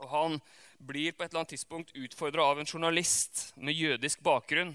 Og 0.00 0.08
Han 0.08 0.38
blir 0.78 1.12
på 1.12 1.24
et 1.24 1.30
eller 1.30 1.42
annet 1.42 1.54
tidspunkt 1.56 1.92
utfordra 1.96 2.46
av 2.50 2.60
en 2.60 2.68
journalist 2.68 3.50
med 3.56 3.76
jødisk 3.76 4.22
bakgrunn. 4.24 4.72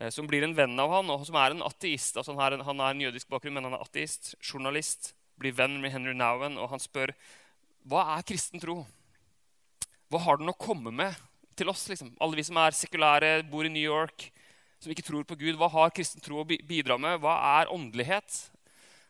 Eh, 0.00 0.10
som 0.10 0.26
blir 0.26 0.44
en 0.44 0.56
venn 0.56 0.74
av 0.82 0.90
han, 0.92 1.10
og 1.10 1.24
som 1.28 1.38
er 1.40 1.54
en 1.54 1.64
ateist. 1.64 2.18
Altså 2.18 2.34
han, 2.34 2.42
er 2.42 2.56
en, 2.56 2.66
han 2.66 2.82
er 2.82 2.94
en 2.94 3.04
jødisk 3.06 3.30
bakgrunn, 3.32 3.54
men 3.56 3.68
han 3.68 3.78
er 3.78 3.84
ateist. 3.84 4.34
Journalist. 4.42 5.14
Blir 5.36 5.54
venn 5.54 5.78
med 5.82 5.92
Henry 5.92 6.14
Nowen, 6.16 6.56
og 6.58 6.70
han 6.72 6.80
spør 6.80 7.12
hva 7.86 8.02
er 8.16 8.24
kristen 8.26 8.60
tro. 8.62 8.80
Hva 10.10 10.22
har 10.24 10.40
den 10.40 10.50
å 10.50 10.56
komme 10.58 10.90
med 10.94 11.14
til 11.58 11.70
oss? 11.70 11.84
Liksom? 11.90 12.14
Alle 12.22 12.38
vi 12.38 12.44
som 12.46 12.58
er 12.58 12.74
sekulære, 12.74 13.30
bor 13.50 13.66
i 13.66 13.70
New 13.70 13.82
York, 13.82 14.30
som 14.82 14.92
ikke 14.92 15.04
tror 15.06 15.26
på 15.28 15.38
Gud. 15.38 15.54
Hva 15.60 15.68
har 15.70 15.94
kristen 15.94 16.24
tro 16.24 16.40
å 16.40 16.46
bidra 16.46 16.98
med? 16.98 17.20
Hva 17.22 17.36
er 17.60 17.72
åndelighet? 17.72 18.40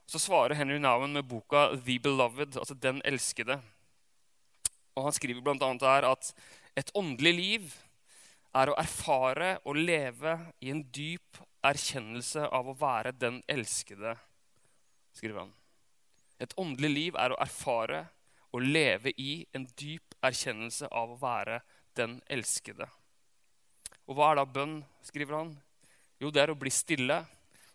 Så 0.06 0.18
svarer 0.22 0.54
Henry 0.54 0.78
Nowen 0.78 1.12
med 1.12 1.26
boka 1.26 1.72
'The 1.74 1.98
Beloved', 1.98 2.58
altså 2.58 2.74
'Den 2.74 3.02
elskede'. 3.02 3.60
Og 4.94 5.02
Han 5.02 5.12
skriver 5.12 5.40
bl.a. 5.40 5.72
her 5.80 6.10
at 6.10 6.34
et 6.76 6.90
åndelig 6.94 7.34
liv 7.34 7.74
er 8.54 8.70
å 8.70 8.78
erfare 8.78 9.58
og 9.64 9.76
leve 9.76 10.38
i 10.60 10.70
en 10.70 10.84
dyp 10.94 11.40
erkjennelse 11.66 12.46
av 12.48 12.68
å 12.68 12.76
være 12.78 13.12
den 13.12 13.42
elskede, 13.48 14.14
skriver 15.12 15.40
han. 15.40 15.52
Et 16.40 16.54
åndelig 16.56 16.90
liv 16.90 17.18
er 17.18 17.32
å 17.32 17.40
erfare 17.42 18.06
og 18.52 18.62
leve 18.62 19.12
i 19.18 19.44
en 19.52 19.66
dyp 19.76 20.14
erkjennelse 20.24 20.88
av 20.92 21.12
å 21.12 21.20
være 21.20 21.60
den 21.98 22.20
elskede. 22.30 22.86
Og 24.06 24.16
hva 24.16 24.30
er 24.30 24.40
da 24.40 24.46
bønn, 24.46 24.78
skriver 25.02 25.40
han? 25.40 25.54
Jo, 26.20 26.30
det 26.30 26.44
er 26.44 26.52
å 26.52 26.58
bli 26.60 26.70
stille 26.70 27.24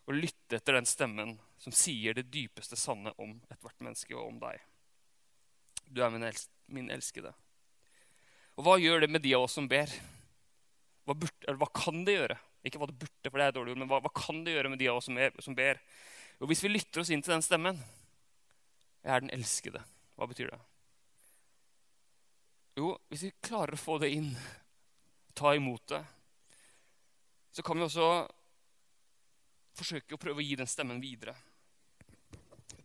og 0.07 0.15
lytte 0.15 0.57
etter 0.57 0.79
den 0.79 0.87
stemmen 0.89 1.35
som 1.61 1.73
sier 1.75 2.17
det 2.17 2.31
dypeste 2.33 2.77
sanne 2.79 3.13
om 3.21 3.35
ethvert 3.53 3.83
menneske 3.85 4.15
og 4.17 4.31
om 4.31 4.39
deg. 4.41 4.61
Du 5.85 6.01
er 6.01 6.09
min, 6.13 6.25
els 6.25 6.47
min 6.71 6.89
elskede. 6.93 7.33
Og 8.57 8.65
hva 8.65 8.77
gjør 8.81 9.03
det 9.03 9.11
med 9.11 9.21
de 9.23 9.35
av 9.37 9.45
oss 9.45 9.57
som 9.59 9.67
ber? 9.69 9.91
Hva, 11.05 11.13
burde, 11.13 11.55
hva 11.59 11.67
kan 11.75 12.01
det 12.07 12.15
gjøre? 12.17 12.37
Ikke 12.65 12.81
hva 12.81 12.87
det 12.89 12.97
burde, 13.01 13.29
for 13.29 13.37
det 13.37 13.45
er 13.45 13.55
dårlig 13.55 13.73
ord, 13.73 13.81
men 13.83 13.91
hva, 13.91 13.99
hva, 14.03 14.11
kan 14.15 14.41
det 14.45 14.55
gjøre 14.55 14.71
med 14.73 14.81
de 14.81 14.89
av 14.89 14.99
oss 14.99 15.09
som, 15.09 15.17
er, 15.21 15.35
som 15.41 15.57
ber? 15.57 15.79
Og 16.41 16.49
hvis 16.49 16.63
vi 16.65 16.71
lytter 16.71 17.03
oss 17.03 17.11
inn 17.13 17.21
til 17.21 17.35
den 17.35 17.45
stemmen 17.45 17.77
Jeg 19.01 19.13
er 19.13 19.23
den 19.23 19.33
elskede. 19.33 19.81
Hva 20.17 20.27
betyr 20.29 20.51
det? 20.53 20.59
Jo, 22.77 22.95
hvis 23.09 23.25
vi 23.27 23.31
klarer 23.43 23.75
å 23.75 23.81
få 23.81 23.97
det 24.01 24.11
inn, 24.15 24.29
ta 25.37 25.53
imot 25.57 25.87
det, 25.91 26.01
så 27.51 27.65
kan 27.65 27.77
vi 27.77 27.85
også 27.85 28.05
forsøke 29.75 30.15
å 30.15 30.21
prøve 30.21 30.39
å 30.39 30.45
gi 30.45 30.55
den 30.59 30.69
stemmen 30.69 31.01
videre. 31.03 31.33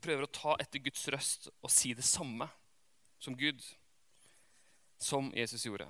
Prøver 0.07 0.27
å 0.27 0.31
ta 0.31 0.55
etter 0.63 0.83
Guds 0.85 1.03
røst 1.11 1.49
og 1.59 1.73
si 1.73 1.91
det 1.97 2.07
samme 2.07 2.47
som 3.19 3.35
Gud, 3.35 3.59
som 5.03 5.33
Jesus 5.35 5.67
gjorde. 5.67 5.89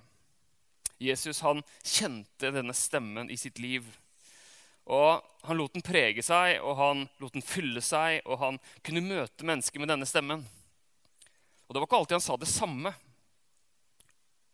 Jesus 0.96 1.42
han 1.44 1.60
kjente 1.84 2.52
denne 2.54 2.72
stemmen 2.72 3.28
i 3.28 3.36
sitt 3.36 3.60
liv. 3.60 3.84
Og 4.86 5.22
Han 5.46 5.58
lot 5.60 5.76
den 5.76 5.84
prege 5.86 6.24
seg, 6.26 6.56
og 6.58 6.74
han 6.74 7.04
lot 7.22 7.36
den 7.36 7.44
fylle 7.44 7.78
seg, 7.84 8.16
og 8.26 8.40
han 8.40 8.56
kunne 8.82 9.04
møte 9.04 9.46
mennesker 9.46 9.78
med 9.78 9.92
denne 9.92 10.08
stemmen. 10.08 10.40
Og 11.66 11.74
Det 11.74 11.78
var 11.78 11.86
ikke 11.86 11.98
alltid 12.00 12.16
han 12.16 12.24
sa 12.24 12.36
det 12.40 12.48
samme. 12.50 12.90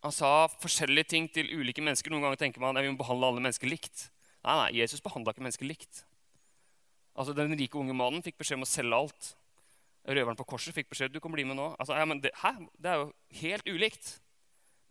Han 0.02 0.12
sa 0.12 0.48
forskjellige 0.60 1.08
ting 1.14 1.28
til 1.32 1.48
ulike 1.48 1.80
mennesker. 1.80 2.12
Noen 2.12 2.26
ganger 2.26 2.42
tenker 2.42 2.60
man 2.60 2.76
at 2.76 2.84
vi 2.84 2.90
må 2.92 3.00
behandle 3.00 3.30
alle 3.30 3.44
mennesker 3.44 3.70
likt. 3.70 4.10
Nei, 4.42 4.56
nei, 4.58 4.80
Jesus 4.82 5.00
behandla 5.00 5.32
ikke 5.32 5.46
mennesker 5.46 5.68
likt. 5.68 6.02
Altså, 7.14 7.32
Den 7.32 7.56
rike 7.56 7.78
unge 7.78 7.96
mannen 7.96 8.24
fikk 8.24 8.40
beskjed 8.40 8.58
om 8.58 8.66
å 8.66 8.68
selge 8.68 8.98
alt. 8.98 9.32
Røveren 10.02 10.38
på 10.38 10.46
korset 10.50 10.74
fikk 10.74 10.90
beskjed 10.90 11.12
du 11.14 11.20
kan 11.22 11.32
bli 11.34 11.44
med 11.46 11.58
nå. 11.58 11.72
Altså, 11.78 11.94
ja, 11.94 12.06
det, 12.18 12.32
hæ? 12.42 12.52
det 12.82 12.90
er 12.90 13.02
jo 13.02 13.10
helt 13.42 13.68
ulikt. 13.70 14.16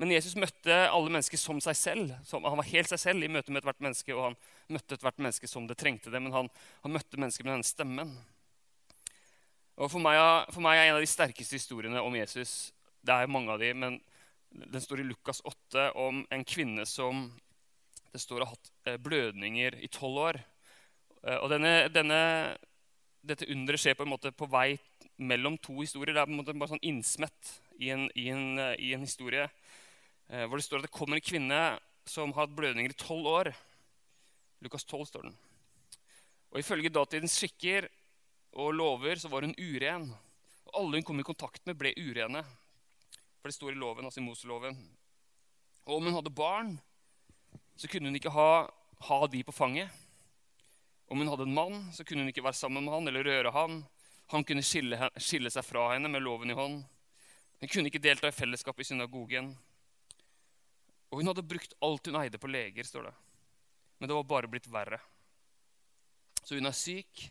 Men 0.01 0.13
Jesus 0.15 0.37
møtte 0.39 0.75
alle 0.89 1.11
mennesker 1.11 1.37
som 1.37 1.59
seg 1.61 1.77
selv. 1.77 2.13
Som, 2.25 2.45
han 2.47 2.57
var 2.57 2.69
helt 2.71 2.89
seg 2.89 3.01
selv 3.01 3.25
i 3.25 3.29
møte 3.29 3.51
med 3.51 3.61
ethvert 3.61 3.83
menneske, 3.83 4.15
og 4.15 4.29
han 4.29 4.37
møtte 4.71 4.95
ethvert 4.97 5.19
menneske 5.21 5.49
som 5.51 5.67
det 5.69 5.77
trengte 5.77 6.13
det. 6.13 6.21
Men 6.23 6.33
han, 6.33 6.49
han 6.81 6.95
møtte 6.95 7.19
mennesker 7.21 7.45
med 7.45 7.57
denne 7.57 7.67
stemmen. 7.67 8.15
Og 9.77 9.91
for 9.91 10.01
meg, 10.03 10.17
for 10.53 10.63
meg, 10.63 10.79
er 10.79 10.89
en 10.89 10.97
av 10.97 11.03
de 11.03 11.09
sterkeste 11.09 11.57
historiene 11.57 12.01
om 12.03 12.15
Jesus 12.15 12.71
Det 13.01 13.13
er 13.15 13.29
mange 13.31 13.49
av 13.49 13.61
de, 13.61 13.71
men 13.73 13.95
den 14.51 14.83
står 14.83 15.01
i 15.01 15.07
Lukas 15.07 15.39
8 15.47 15.87
om 15.97 16.25
en 16.29 16.43
kvinne 16.45 16.83
som 16.85 17.29
det 18.11 18.19
står 18.19 18.43
har 18.43 18.51
hatt 18.51 18.71
eh, 18.85 18.97
blødninger 18.99 19.77
i 19.81 19.89
tolv 19.89 20.19
år. 20.21 20.39
Eh, 21.23 21.37
og 21.37 21.47
denne, 21.53 21.87
denne, 21.93 22.19
dette 23.23 23.47
underet 23.49 23.81
skjer 23.81 23.95
på 23.97 24.05
en 24.05 24.11
måte 24.11 24.33
på 24.35 24.49
vei 24.51 24.75
mellom 25.17 25.57
to 25.57 25.75
historier. 25.81 26.13
Det 26.13 26.21
er 26.21 26.29
på 26.29 26.33
en 26.33 26.39
måte 26.41 26.55
bare 26.57 26.73
sånn 26.73 26.85
innsmett 26.85 27.53
i 27.81 27.91
en, 27.93 28.07
i 28.15 28.29
en, 28.33 28.45
i 28.79 28.93
en 28.95 29.05
historie. 29.05 29.47
Eh, 30.29 30.45
hvor 30.45 30.57
det 30.57 30.65
står 30.65 30.81
at 30.81 30.87
det 30.87 30.95
kommer 30.95 31.19
en 31.19 31.25
kvinne 31.25 31.61
som 32.07 32.33
har 32.33 32.45
hatt 32.45 32.55
blødninger 32.57 32.93
i 32.93 32.99
tolv 32.99 33.27
år. 33.29 33.51
Lukas 34.61 34.85
12 34.85 35.05
står 35.09 35.27
den. 35.27 35.37
Og 36.51 36.59
Ifølge 36.59 36.91
datidens 36.93 37.37
skikker 37.39 37.87
og 38.59 38.73
lover 38.75 39.19
så 39.19 39.31
var 39.31 39.47
hun 39.47 39.55
uren. 39.57 40.09
Og 40.67 40.77
alle 40.81 40.99
hun 40.99 41.07
kom 41.07 41.21
i 41.21 41.27
kontakt 41.27 41.63
med, 41.67 41.77
ble 41.79 41.93
urene. 41.97 42.43
For 43.39 43.49
det 43.49 43.57
står 43.57 43.73
i 43.73 43.79
loven, 43.81 44.05
altså 44.05 44.21
i 44.21 44.25
Moseloven. 44.25 44.77
Og 45.87 45.97
om 45.97 46.07
hun 46.07 46.15
hadde 46.15 46.33
barn, 46.35 46.75
så 47.79 47.89
kunne 47.89 48.11
hun 48.11 48.19
ikke 48.19 48.33
ha, 48.35 48.67
ha 49.07 49.19
de 49.31 49.41
på 49.47 49.55
fanget. 49.55 49.89
Om 51.11 51.23
hun 51.23 51.31
hadde 51.31 51.47
en 51.47 51.55
mann, 51.55 51.79
så 51.95 52.05
kunne 52.05 52.23
hun 52.23 52.31
ikke 52.31 52.43
være 52.45 52.59
sammen 52.59 52.85
med 52.85 52.93
han 52.93 53.09
eller 53.09 53.25
røre 53.27 53.51
han. 53.55 53.81
Han 54.31 54.45
kunne 54.47 54.63
skille, 54.63 55.09
skille 55.19 55.51
seg 55.51 55.65
fra 55.67 55.89
henne 55.91 56.07
med 56.11 56.23
loven 56.23 56.53
i 56.53 56.55
hånd. 56.55 56.79
Hun 57.61 57.69
kunne 57.69 57.91
ikke 57.91 58.01
delta 58.01 58.29
i 58.31 58.35
fellesskapet 58.35 58.85
i 58.85 58.91
synagogen. 58.93 59.51
Og 61.11 61.19
hun 61.19 61.27
hadde 61.27 61.43
brukt 61.43 61.75
alt 61.83 62.07
hun 62.07 62.17
eide 62.21 62.39
på 62.39 62.49
leger, 62.49 62.87
står 62.87 63.09
det. 63.09 63.13
Men 63.99 64.09
det 64.09 64.15
var 64.15 64.29
bare 64.29 64.49
blitt 64.49 64.69
verre. 64.71 65.01
Så 66.41 66.55
hun 66.55 66.65
er 66.65 66.77
syk, 66.77 67.27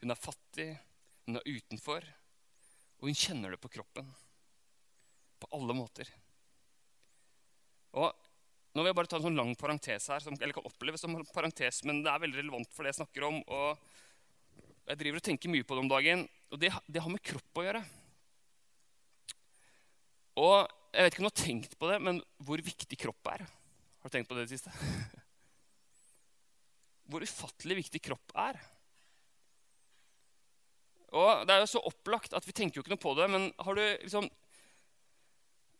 hun 0.00 0.10
er 0.10 0.18
fattig, 0.18 0.70
hun 1.28 1.38
er 1.38 1.46
utenfor, 1.46 2.08
og 2.98 3.06
hun 3.10 3.18
kjenner 3.18 3.52
det 3.52 3.60
på 3.62 3.70
kroppen. 3.76 4.08
På 5.42 5.50
alle 5.58 5.76
måter. 5.76 6.08
Og 7.92 8.08
nå 8.72 8.80
vil 8.80 8.88
jeg 8.88 8.96
bare 8.96 9.10
ta 9.12 9.18
en 9.20 9.26
sånn 9.28 9.36
lang 9.36 9.52
parentes 9.60 10.08
her, 10.08 10.24
som 10.24 10.34
eller 10.38 10.56
kan 10.56 10.66
oppleves 10.66 11.04
som 11.04 11.12
en 11.12 11.28
parentes, 11.28 11.82
men 11.84 12.00
det 12.02 12.08
er 12.08 12.24
veldig 12.24 12.40
relevant 12.40 12.72
for 12.72 12.86
det 12.86 12.94
jeg 12.94 13.02
snakker 13.02 13.28
om. 13.28 13.42
og 13.52 13.84
Jeg 14.90 14.98
driver 14.98 15.20
og 15.20 15.26
tenker 15.26 15.52
mye 15.52 15.66
på 15.66 15.76
det 15.76 15.82
om 15.84 15.90
dagen, 15.90 16.24
og 16.52 16.60
det, 16.60 16.72
det 16.90 17.02
har 17.02 17.12
med 17.12 17.22
kropp 17.24 17.60
å 17.60 17.66
gjøre. 17.66 17.82
Og 20.42 20.56
jeg 20.92 21.04
vet 21.04 21.14
ikke 21.14 21.22
om 21.22 21.28
du 21.28 21.30
har 21.30 21.44
tenkt 21.44 21.76
på 21.80 21.88
det, 21.88 21.98
men 22.04 22.18
hvor 22.42 22.62
viktig 22.64 22.98
kropp 23.00 23.30
er. 23.32 23.44
Har 24.02 24.10
du 24.10 24.16
tenkt 24.16 24.28
på 24.28 24.36
det 24.36 24.44
i 24.44 24.50
det 24.50 24.56
siste? 24.56 24.72
Hvor 27.12 27.22
ufattelig 27.22 27.76
viktig 27.82 28.00
kropp 28.02 28.32
er. 28.40 28.58
Og 31.12 31.44
Det 31.46 31.54
er 31.54 31.62
jo 31.62 31.72
så 31.74 31.82
opplagt 31.86 32.34
at 32.34 32.46
vi 32.48 32.54
tenker 32.56 32.78
jo 32.78 32.84
ikke 32.84 32.94
noe 32.94 33.02
på 33.02 33.12
det, 33.18 33.28
men 33.30 33.50
har 33.60 33.78
du 33.78 33.84
liksom 33.84 34.30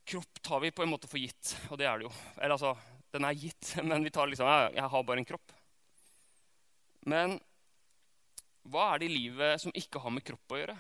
Kropp 0.03 0.41
tar 0.43 0.59
vi 0.65 0.73
på 0.75 0.83
en 0.83 0.91
måte 0.91 1.07
for 1.07 1.23
gitt, 1.23 1.53
og 1.71 1.79
det 1.79 1.87
er 1.87 2.01
det 2.01 2.09
jo. 2.09 2.11
Eller 2.35 2.57
altså, 2.57 2.73
den 3.15 3.23
er 3.23 3.37
gitt, 3.39 3.77
men 3.89 4.03
vi 4.03 4.11
tar 4.11 4.27
liksom 4.31 4.49
Jeg, 4.75 4.89
har 4.95 5.05
bare 5.07 5.23
en 5.23 5.29
kropp. 5.29 5.55
Men 7.07 7.37
hva 8.71 8.93
er 8.93 9.03
det 9.03 9.09
i 9.11 9.15
livet 9.17 9.61
som 9.63 9.75
ikke 9.75 10.01
har 10.03 10.15
med 10.15 10.25
kropp 10.27 10.55
å 10.55 10.61
gjøre? 10.61 10.77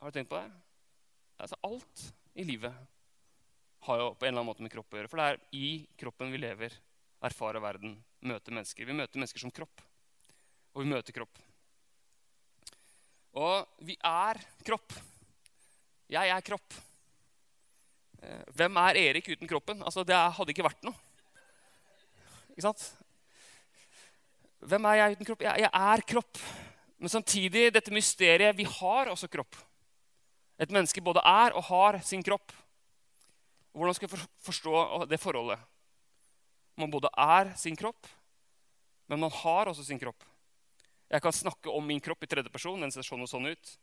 Har 0.00 0.10
du 0.12 0.18
tenkt 0.18 0.32
på 0.32 0.40
det? 0.40 0.50
altså 1.40 1.56
Alt 1.66 2.02
i 2.38 2.44
livet 2.46 2.74
har 3.84 4.00
jo 4.00 4.12
på 4.14 4.24
en 4.24 4.30
eller 4.30 4.40
annen 4.40 4.48
måte 4.48 4.64
med 4.64 4.72
kropp 4.72 4.92
å 4.92 4.98
gjøre. 4.98 5.10
For 5.12 5.20
det 5.20 5.26
er 5.28 5.40
i 5.56 5.68
kroppen 6.00 6.32
vi 6.32 6.40
lever, 6.40 6.76
erfarer 7.24 7.62
verden, 7.64 7.96
møter 8.24 8.54
mennesker. 8.54 8.88
Vi 8.88 8.96
møter 8.96 9.20
mennesker 9.20 9.42
som 9.42 9.52
kropp. 9.54 9.82
Og 10.74 10.82
vi 10.82 10.90
møter 10.90 11.16
kropp. 11.16 11.40
Og 13.40 13.84
vi 13.84 13.96
er 13.98 14.40
kropp. 14.64 14.94
Jeg 16.12 16.30
er 16.30 16.44
kropp. 16.46 16.76
Eh, 18.22 18.44
hvem 18.56 18.80
er 18.84 19.00
Erik 19.00 19.28
uten 19.34 19.50
kroppen? 19.50 19.82
Altså, 19.82 20.04
Det 20.04 20.16
hadde 20.16 20.54
ikke 20.54 20.68
vært 20.68 20.84
noe. 20.86 20.94
Ikke 22.54 22.68
sant? 22.68 22.84
Hvem 24.64 24.86
er 24.88 24.98
jeg 24.98 25.16
uten 25.16 25.28
kropp? 25.28 25.44
Jeg, 25.44 25.64
jeg 25.64 25.70
er 25.70 26.04
kropp. 26.08 26.40
Men 26.96 27.12
samtidig, 27.12 27.68
dette 27.74 27.92
mysteriet 27.92 28.56
Vi 28.56 28.64
har 28.78 29.10
også 29.12 29.28
kropp. 29.28 29.56
Et 30.58 30.70
menneske 30.70 31.02
både 31.04 31.20
er 31.26 31.56
og 31.58 31.66
har 31.68 31.98
sin 32.06 32.22
kropp. 32.24 32.52
Hvordan 33.74 33.96
skal 33.96 34.08
jeg 34.08 34.26
forstå 34.46 35.04
det 35.10 35.18
forholdet? 35.20 35.58
Man 36.78 36.90
både 36.90 37.10
er 37.18 37.50
sin 37.58 37.76
kropp, 37.78 38.06
men 39.10 39.20
man 39.20 39.30
har 39.30 39.70
også 39.70 39.84
sin 39.86 39.98
kropp. 39.98 40.22
Jeg 41.10 41.22
kan 41.22 41.34
snakke 41.34 41.70
om 41.70 41.84
min 41.86 42.00
kropp 42.02 42.22
i 42.24 42.30
tredje 42.30 42.50
person. 42.50 42.80
Den 42.80 42.94
ser 42.94 43.06
sånn 43.06 43.22
og 43.22 43.30
sånn 43.30 43.50
ut. 43.50 43.74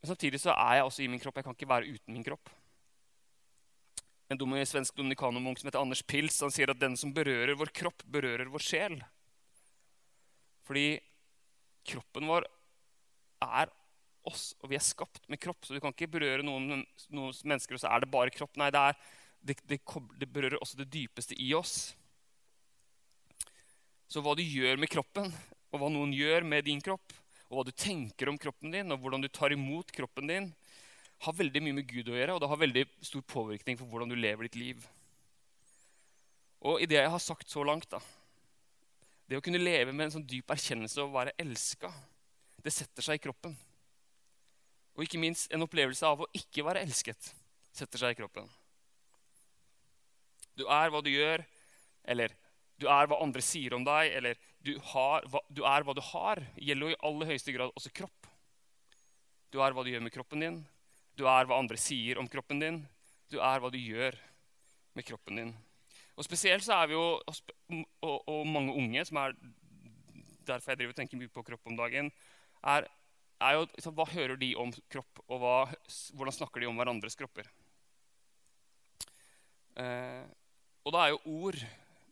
Men 0.00 0.10
samtidig 0.10 0.40
så 0.42 0.52
er 0.56 0.80
jeg 0.80 0.88
også 0.88 1.04
i 1.04 1.08
min 1.12 1.20
kropp. 1.20 1.38
Jeg 1.38 1.46
kan 1.46 1.56
ikke 1.56 1.70
være 1.70 1.92
uten 1.94 2.16
min 2.16 2.24
kropp. 2.26 2.50
En 4.30 4.40
svensk 4.66 4.96
dominikanermunk 4.96 5.58
som 5.58 5.68
heter 5.68 5.80
Anders 5.80 6.02
Pils, 6.06 6.40
han 6.40 6.52
sier 6.54 6.70
at 6.70 6.80
den 6.80 6.96
som 6.96 7.12
berører 7.12 7.56
vår 7.58 7.72
kropp, 7.74 8.04
berører 8.06 8.48
vår 8.48 8.62
sjel. 8.62 9.00
Fordi 10.70 11.00
kroppen 11.90 12.28
vår 12.30 12.44
er 13.42 13.70
oss, 14.30 14.52
og 14.62 14.70
vi 14.70 14.76
er 14.78 14.84
skapt 14.86 15.24
med 15.26 15.40
kropp. 15.42 15.64
Så 15.66 15.74
du 15.74 15.80
kan 15.82 15.90
ikke 15.90 16.12
berøre 16.12 16.44
noen, 16.46 16.84
noen 17.10 17.40
mennesker, 17.42 17.74
og 17.74 17.82
så 17.82 17.90
er 17.90 18.04
det 18.04 18.12
bare 18.12 18.30
kropp. 18.30 18.54
Nei, 18.60 18.68
det, 18.70 18.82
er, 18.92 19.00
det, 19.42 19.56
det, 19.66 19.80
det, 20.20 20.28
berører 20.30 20.60
også 20.60 20.78
det 20.78 20.86
dypeste 20.92 21.34
i 21.42 21.48
oss. 21.58 21.96
Så 24.10 24.22
hva 24.22 24.36
du 24.38 24.44
gjør 24.44 24.78
med 24.78 24.92
kroppen, 24.92 25.26
og 25.74 25.82
hva 25.82 25.90
noen 25.90 26.14
gjør 26.14 26.46
med 26.46 26.68
din 26.70 26.84
kropp, 26.86 27.16
og 27.48 27.58
hva 27.58 27.66
du 27.66 27.74
tenker 27.74 28.30
om 28.30 28.38
kroppen 28.38 28.70
din, 28.70 28.94
og 28.94 29.02
hvordan 29.02 29.26
du 29.26 29.30
tar 29.32 29.50
imot 29.56 29.90
kroppen 29.94 30.30
din, 30.30 30.48
har 31.26 31.36
veldig 31.36 31.66
mye 31.66 31.80
med 31.80 31.90
Gud 31.90 32.14
å 32.14 32.14
gjøre, 32.14 32.38
og 32.38 32.44
det 32.44 32.52
har 32.54 32.62
veldig 32.62 32.86
stor 33.10 33.26
påvirkning 33.26 33.74
for 33.80 33.90
hvordan 33.90 34.14
du 34.14 34.18
lever 34.18 34.46
ditt 34.46 34.62
liv. 34.62 34.86
Og 36.62 36.78
i 36.78 36.86
det 36.86 37.02
jeg 37.02 37.10
har 37.10 37.26
sagt 37.26 37.50
så 37.50 37.66
langt, 37.66 37.90
da, 37.90 37.98
det 39.30 39.38
å 39.38 39.42
kunne 39.44 39.60
leve 39.62 39.92
med 39.94 40.08
en 40.08 40.16
sånn 40.16 40.26
dyp 40.26 40.50
erkjennelse 40.50 40.98
av 40.98 41.12
å 41.12 41.14
være 41.14 41.36
elska, 41.38 41.92
det 42.58 42.72
setter 42.74 43.06
seg 43.06 43.20
i 43.20 43.22
kroppen. 43.22 43.54
Og 44.98 45.04
ikke 45.06 45.20
minst 45.22 45.52
en 45.54 45.62
opplevelse 45.62 46.02
av 46.08 46.24
å 46.24 46.28
ikke 46.34 46.64
være 46.66 46.82
elsket 46.82 47.30
setter 47.70 48.02
seg 48.02 48.16
i 48.16 48.18
kroppen. 48.18 48.48
Du 50.58 50.66
er 50.66 50.90
hva 50.90 50.98
du 51.00 51.12
gjør, 51.12 51.44
eller 52.10 52.34
du 52.82 52.88
er 52.90 53.06
hva 53.06 53.20
andre 53.22 53.44
sier 53.44 53.76
om 53.76 53.86
deg, 53.86 54.10
eller 54.18 54.42
du, 54.66 54.74
har, 54.90 55.24
du 55.46 55.62
er 55.62 55.86
hva 55.86 55.94
du 55.94 56.02
har, 56.10 56.42
gjelder 56.58 56.90
jo 56.90 56.96
i 56.96 57.00
aller 57.06 57.30
høyeste 57.30 57.54
grad 57.54 57.70
også 57.78 57.94
kropp. 57.94 58.28
Du 59.54 59.60
er 59.62 59.74
hva 59.76 59.86
du 59.86 59.94
gjør 59.94 60.04
med 60.08 60.14
kroppen 60.14 60.42
din. 60.42 60.60
Du 61.14 61.28
er 61.30 61.46
hva 61.46 61.62
andre 61.62 61.78
sier 61.78 62.18
om 62.18 62.28
kroppen 62.30 62.62
din. 62.62 62.82
Du 63.30 63.38
er 63.38 63.62
hva 63.62 63.70
du 63.70 63.78
gjør 63.78 64.18
med 64.98 65.06
kroppen 65.06 65.38
din. 65.38 65.58
Og 66.20 66.26
Spesielt 66.26 66.64
så 66.66 66.76
er 66.76 66.90
vi 66.90 66.98
jo, 66.98 67.04
og, 68.04 68.16
og 68.28 68.40
mange 68.44 68.74
unge, 68.76 69.04
som 69.08 69.16
er 69.22 69.32
derfor 70.44 70.74
jeg 70.74 70.80
driver 70.82 70.92
og 70.92 70.98
tenker 70.98 71.20
mye 71.20 71.32
på 71.32 71.44
kropp 71.46 71.70
om 71.70 71.78
dagen, 71.78 72.10
er, 72.60 72.84
er 73.40 73.56
jo 73.56 73.62
liksom, 73.70 73.94
Hva 73.96 74.04
hører 74.10 74.36
de 74.36 74.50
om 74.60 74.72
kropp, 74.92 75.22
og 75.26 75.40
hva, 75.40 75.54
hvordan 76.18 76.36
snakker 76.36 76.60
de 76.60 76.68
om 76.68 76.76
hverandres 76.76 77.16
kropper? 77.16 77.48
Eh, 79.80 80.26
og 80.84 80.92
da 80.92 81.06
er 81.06 81.14
jo 81.14 81.40
ord 81.40 81.56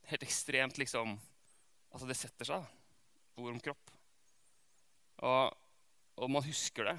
helt 0.08 0.24
ekstremt 0.24 0.80
liksom 0.80 1.18
Altså, 1.88 2.04
det 2.04 2.18
setter 2.20 2.44
seg. 2.44 2.64
Ord 3.40 3.54
om 3.54 3.60
kropp. 3.64 3.92
Og, 5.24 5.54
og 6.20 6.30
man 6.30 6.44
husker 6.44 6.90
det. 6.90 6.98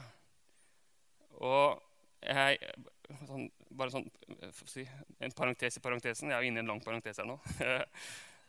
Og 1.46 1.78
jeg 2.26 2.58
sånn, 3.30 3.46
Bare 3.78 3.94
sånn, 3.94 4.08
si, 4.66 4.84
en 5.22 5.34
parentes 5.38 5.78
i 5.78 5.84
parentesen. 5.84 6.32
Jeg 6.32 6.38
er 6.38 6.46
jo 6.46 6.50
inne 6.50 6.62
i 6.62 6.66
en 6.66 6.72
lang 6.74 6.82
parentes 6.86 7.22
her 7.22 7.30
nå. 7.30 7.40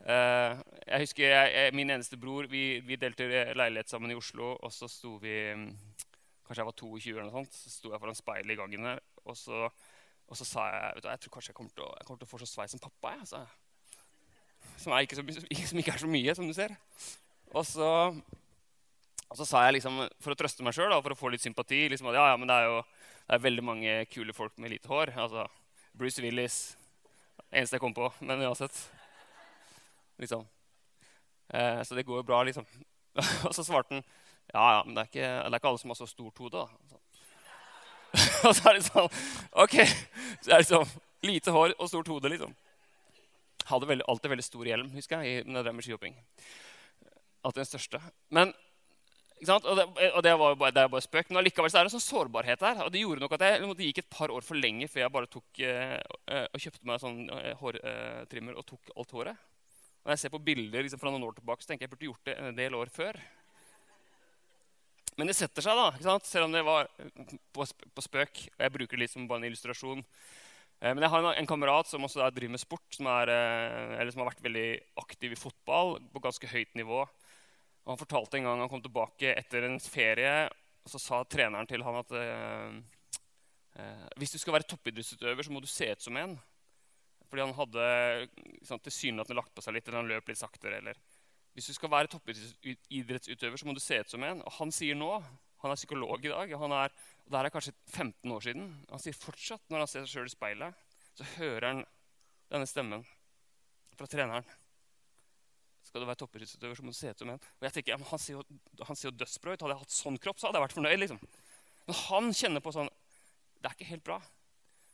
Eh, 0.00 0.60
jeg 0.86 1.02
husker 1.02 1.26
jeg, 1.28 1.48
jeg, 1.52 1.72
Min 1.76 1.90
eneste 1.92 2.16
bror 2.16 2.46
vi, 2.48 2.78
vi, 2.80 2.96
delte 2.96 3.26
leilighet 3.52 3.90
sammen 3.92 4.08
i 4.08 4.16
Oslo. 4.16 4.54
Og 4.56 4.72
så 4.72 4.88
sto 4.88 5.18
vi 5.20 5.34
Kanskje 6.50 6.62
jeg 6.62 6.66
var 6.66 6.76
22, 6.80 7.10
eller 7.12 7.26
noe 7.28 7.42
sånt, 7.44 7.52
så 7.54 7.70
sto 7.70 7.90
jeg 7.92 8.00
foran 8.02 8.16
speilet 8.18 8.54
i 8.54 8.58
gangen 8.58 8.86
der. 8.88 9.02
Og 9.22 9.36
så, 9.38 9.68
og 10.26 10.38
så 10.40 10.46
sa 10.48 10.64
jeg 10.72 10.96
vet 10.96 11.04
du, 11.04 11.10
jeg 11.12 11.22
tror 11.22 11.34
kanskje 11.36 11.52
jeg 11.52 11.58
kommer 11.60 11.76
til 11.76 11.84
å, 11.84 11.90
jeg 11.94 12.08
kommer 12.08 12.22
til 12.22 12.26
å 12.26 12.30
få 12.32 12.40
så 12.40 12.48
sveis 12.50 12.74
som 12.74 12.82
pappa. 12.82 13.12
Jeg, 13.20 13.28
sa 13.30 13.44
Som, 14.80 14.96
ikke 14.96 15.20
så, 15.20 15.26
som, 15.70 15.82
ikke 15.84 15.94
er 15.94 16.02
så 16.02 16.10
mye, 16.10 16.34
som 16.34 16.48
du 16.48 16.56
ser. 16.56 16.74
Og 17.52 17.62
så, 17.68 17.90
og 19.28 19.38
så 19.38 19.46
sa 19.46 19.62
jeg 19.68 19.76
liksom, 19.78 20.00
for 20.18 20.34
å 20.34 20.40
trøste 20.40 20.66
meg 20.66 20.74
sjøl, 20.74 20.96
for 20.96 21.14
å 21.14 21.20
få 21.20 21.30
litt 21.30 21.44
sympati 21.44 21.84
liksom, 21.92 22.10
at 22.10 22.18
ja, 22.18 22.26
ja, 22.32 22.40
men 22.40 22.50
det 22.50 22.56
er 22.56 22.66
jo 22.66 22.82
det 23.30 23.36
er 23.36 23.42
veldig 23.44 23.62
mange 23.62 23.90
kule 24.10 24.34
folk 24.34 24.56
med 24.58 24.72
lite 24.72 24.90
hår. 24.90 25.12
Altså, 25.22 25.44
Bruce 25.94 26.18
Willis 26.18 26.76
Eneste 27.50 27.76
jeg 27.76 27.82
kom 27.82 27.94
på. 27.94 28.08
Men 28.26 28.42
uansett. 28.42 28.74
Liksom. 30.18 30.42
Eh, 31.54 31.78
så 31.86 31.94
det 31.94 32.02
går 32.08 32.20
jo 32.20 32.26
bra, 32.26 32.40
liksom. 32.42 32.66
og 33.46 33.54
så 33.54 33.62
svarte 33.62 33.94
han 33.94 34.02
ja, 34.50 34.64
ja, 34.74 34.82
men 34.82 34.96
det 34.96 35.02
er, 35.02 35.08
ikke, 35.12 35.28
det 35.30 35.46
er 35.46 35.56
ikke 35.60 35.70
alle 35.70 35.78
som 35.78 35.92
har 35.92 35.98
så 36.00 36.08
stort 36.10 36.42
hode. 36.42 36.58
da. 36.58 36.98
og 38.48 38.56
så 38.58 38.66
er 38.66 38.80
det 38.80 38.88
sånn 38.88 39.06
OK. 39.62 39.76
Så 40.42 40.50
er 40.50 40.56
det 40.56 40.66
sånn 40.66 40.96
lite 41.22 41.54
hår 41.54 41.76
og 41.76 41.90
stort 41.92 42.10
hode, 42.10 42.32
liksom. 42.34 42.56
Hadde 43.70 43.90
veldig, 43.92 44.08
alltid 44.10 44.34
veldig 44.34 44.46
stor 44.48 44.72
hjelm, 44.72 44.90
husker 44.96 45.22
jeg, 45.22 45.46
når 45.46 45.60
jeg 45.60 45.68
drev 45.68 45.78
med 45.78 45.86
skihopping. 45.86 46.18
Alltid 47.46 47.62
den 47.62 47.70
største. 47.70 48.02
Men 48.34 48.50
og 49.40 49.76
det, 49.78 49.84
og 50.10 50.22
det, 50.24 50.32
var 50.36 50.56
bare, 50.60 50.74
det 50.76 50.82
er 50.82 50.90
bare 50.92 51.04
spøk, 51.04 51.30
men 51.30 51.40
allikevel 51.40 51.70
er 51.72 51.86
det 51.86 51.88
en 51.88 51.94
sånn 51.94 52.04
sårbarhet 52.04 52.60
der. 52.60 52.82
Og 52.84 52.90
det 52.92 53.00
gjorde 53.00 53.24
nok 53.24 53.36
at 53.38 53.44
jeg 53.46 53.62
det 53.78 53.88
gikk 53.88 54.02
et 54.02 54.10
par 54.12 54.32
år 54.34 54.44
for 54.44 54.60
lenge 54.60 54.88
før 54.90 55.06
jeg 55.06 55.14
bare 55.14 55.30
tok 55.32 55.62
eh, 55.64 55.96
eh 56.28 56.46
og 56.50 56.64
kjøpte 56.64 56.88
meg 56.90 57.00
sånn 57.00 57.20
eh, 57.38 57.54
hårtrimmer 57.60 58.58
og 58.60 58.66
tok 58.68 58.92
alt 58.96 59.14
håret. 59.16 59.46
Når 60.04 60.14
jeg 60.14 60.22
ser 60.22 60.32
på 60.32 60.42
bilder 60.44 60.84
liksom, 60.84 61.00
fra 61.00 61.12
noen 61.12 61.24
år 61.28 61.36
tilbake, 61.36 61.64
så 61.64 61.70
tenker 61.70 61.84
jeg 61.84 61.90
jeg 61.90 61.94
burde 61.96 62.10
gjort 62.10 62.28
det 62.28 62.36
en 62.40 62.58
del 62.58 62.76
år 62.76 62.92
før. 62.92 63.20
Men 65.20 65.28
det 65.28 65.36
setter 65.36 65.64
seg, 65.64 65.76
da. 65.76 66.18
Selv 66.24 66.46
om 66.46 66.54
det 66.54 66.62
var 66.64 66.88
på, 67.52 67.66
på 67.66 68.04
spøk. 68.04 68.44
og 68.54 68.64
Jeg 68.64 68.74
bruker 68.76 68.96
det 68.96 69.04
litt 69.04 69.12
som 69.12 69.26
bare 69.28 69.42
en 69.42 69.50
illustrasjon. 69.50 70.04
Eh, 70.80 70.92
men 70.94 71.04
jeg 71.04 71.12
har 71.12 71.24
en, 71.24 71.34
en 71.36 71.48
kamerat 71.48 71.90
som 71.90 72.04
også 72.06 72.28
driver 72.32 72.54
med 72.56 72.62
sport, 72.62 72.86
som, 72.96 73.08
er, 73.12 73.32
eh, 73.32 74.12
som 74.12 74.22
har 74.22 74.30
vært 74.30 74.44
veldig 74.44 74.68
aktiv 75.02 75.36
i 75.36 75.40
fotball 75.40 75.98
på 76.12 76.24
ganske 76.24 76.52
høyt 76.52 76.72
nivå. 76.78 77.04
Og 77.84 77.94
han 77.94 78.00
fortalte 78.00 78.38
en 78.38 78.48
gang 78.48 78.62
han 78.62 78.70
kom 78.70 78.82
tilbake 78.84 79.34
etter 79.34 79.66
en 79.66 79.78
ferie, 79.82 80.34
og 80.84 80.92
så 80.92 81.00
sa 81.00 81.20
treneren 81.24 81.68
til 81.68 81.84
han 81.84 81.98
at 82.00 82.12
eh, 82.16 82.76
eh, 83.80 84.06
hvis 84.20 84.34
du 84.34 84.38
skal 84.40 84.56
være 84.56 84.68
toppidrettsutøver, 84.70 85.46
så 85.46 85.54
må 85.54 85.62
du 85.62 85.68
se 85.70 85.90
ut 85.92 86.04
som 86.04 86.18
en. 86.20 86.36
Fordi 87.30 87.46
han 87.46 87.54
hadde 87.54 87.86
sånn, 88.66 88.82
tilsynelatende 88.82 89.38
lagt 89.38 89.54
på 89.54 89.62
seg 89.64 89.76
litt, 89.76 89.88
eller 89.88 90.02
han 90.02 90.10
løp 90.10 90.30
litt 90.30 90.40
saktere. 90.40 90.80
eller... 90.82 90.98
Hvis 91.54 91.66
du 91.66 91.74
skal 91.74 91.90
være 91.90 92.10
toppidrettsutøver, 92.12 93.58
så 93.58 93.66
må 93.66 93.74
du 93.74 93.82
se 93.82 93.98
ut 93.98 94.12
som 94.12 94.22
en. 94.26 94.42
Og 94.46 94.52
han 94.60 94.70
sier 94.74 94.98
nå 94.98 95.12
Han 95.60 95.74
er 95.74 95.76
psykolog 95.76 96.22
i 96.24 96.30
dag. 96.30 96.52
han 96.56 96.72
er, 96.72 96.92
og 97.26 97.32
Det 97.32 97.38
er 97.38 97.52
kanskje 97.52 97.72
15 97.92 98.32
år 98.32 98.40
siden. 98.40 98.68
Han 98.88 99.02
sier 99.02 99.12
fortsatt, 99.12 99.60
når 99.68 99.82
han 99.82 99.90
ser 99.92 100.06
seg 100.06 100.14
sjøl 100.14 100.30
i 100.30 100.32
speilet, 100.32 100.86
så 101.18 101.26
hører 101.36 101.66
han 101.66 101.82
denne 102.48 102.68
stemmen 102.70 103.04
fra 103.98 104.08
treneren. 104.08 104.46
Skal 105.90 106.04
du 106.04 106.06
være 106.06 106.20
toppidrettsutøver, 106.22 106.76
så 106.78 106.84
må 106.86 106.92
du 106.92 106.96
se 107.00 107.10
ut 107.10 107.18
som 107.18 107.30
en. 107.32 107.40
Og 107.58 107.64
jeg 107.66 107.74
tenker, 107.74 108.02
Han 108.06 108.20
ser 108.22 108.36
jo, 108.36 108.42
han 108.86 108.96
ser 108.96 109.08
jo 109.08 109.16
dødsbra 109.18 109.54
ut. 109.56 109.62
Hadde 109.64 109.74
jeg 109.74 109.82
hatt 109.82 109.94
sånn 109.96 110.18
kropp, 110.22 110.38
så 110.38 110.46
hadde 110.46 110.60
jeg 110.60 110.66
vært 110.68 110.76
fornøyd. 110.76 110.98
liksom. 111.02 111.18
Men 111.88 111.96
han 112.04 112.30
kjenner 112.30 112.62
på 112.62 112.72
sånn 112.76 112.90
Det 113.58 113.66
er 113.66 113.74
ikke 113.74 113.88
helt 113.88 114.04
bra. 114.06 114.20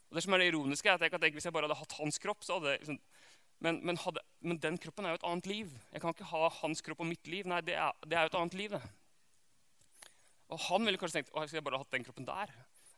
Og 0.08 0.16
det 0.16 0.22
som 0.24 0.32
er 0.32 0.40
det 0.40 0.46
ironiske, 0.48 0.88
er 0.88 0.96
at 0.96 1.04
jeg 1.04 1.12
kan 1.12 1.20
tenke, 1.20 1.36
Hvis 1.36 1.44
jeg 1.44 1.52
bare 1.52 1.68
hadde 1.68 1.76
hatt 1.76 1.98
hans 2.00 2.18
kropp, 2.22 2.40
så 2.46 2.56
hadde 2.56 2.78
liksom, 2.78 2.98
men, 3.60 3.80
men, 3.84 4.00
hadde, 4.00 4.24
men, 4.40 4.58
den 4.60 4.78
kroppen 4.80 5.04
er 5.04 5.14
jo 5.14 5.20
et 5.20 5.28
annet 5.28 5.46
liv. 5.52 5.76
Jeg 5.92 6.00
kan 6.00 6.16
ikke 6.16 6.30
ha 6.32 6.48
hans 6.62 6.80
kropp 6.84 7.04
og 7.04 7.10
mitt 7.12 7.28
liv. 7.28 7.44
Nei, 7.48 7.60
det 7.60 7.76
er, 7.76 7.92
det 8.08 8.16
er 8.16 8.24
jo 8.24 8.32
et 8.32 8.40
annet 8.40 8.56
liv. 8.56 8.72
det. 8.72 8.82
Og 10.48 10.60
han 10.70 10.88
ville 10.88 11.00
kanskje 11.00 11.20
tenkt 11.20 11.32
å, 11.34 11.44
jeg 11.44 11.52
skulle 11.52 11.68
bare 11.68 11.80
hatt 11.84 11.92
den 11.92 12.04
kroppen 12.08 12.28
der. 12.28 12.52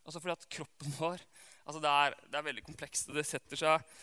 Altså 0.05 0.23
fordi 0.23 0.37
at 0.37 0.49
kroppen 0.55 0.95
vår 0.95 1.21
altså 1.67 1.79
det, 1.83 1.91
er, 1.91 2.15
det 2.31 2.39
er 2.39 2.47
veldig 2.47 2.63
komplekst. 2.65 3.11
Det 3.11 3.27
setter 3.27 3.59
seg 3.59 3.95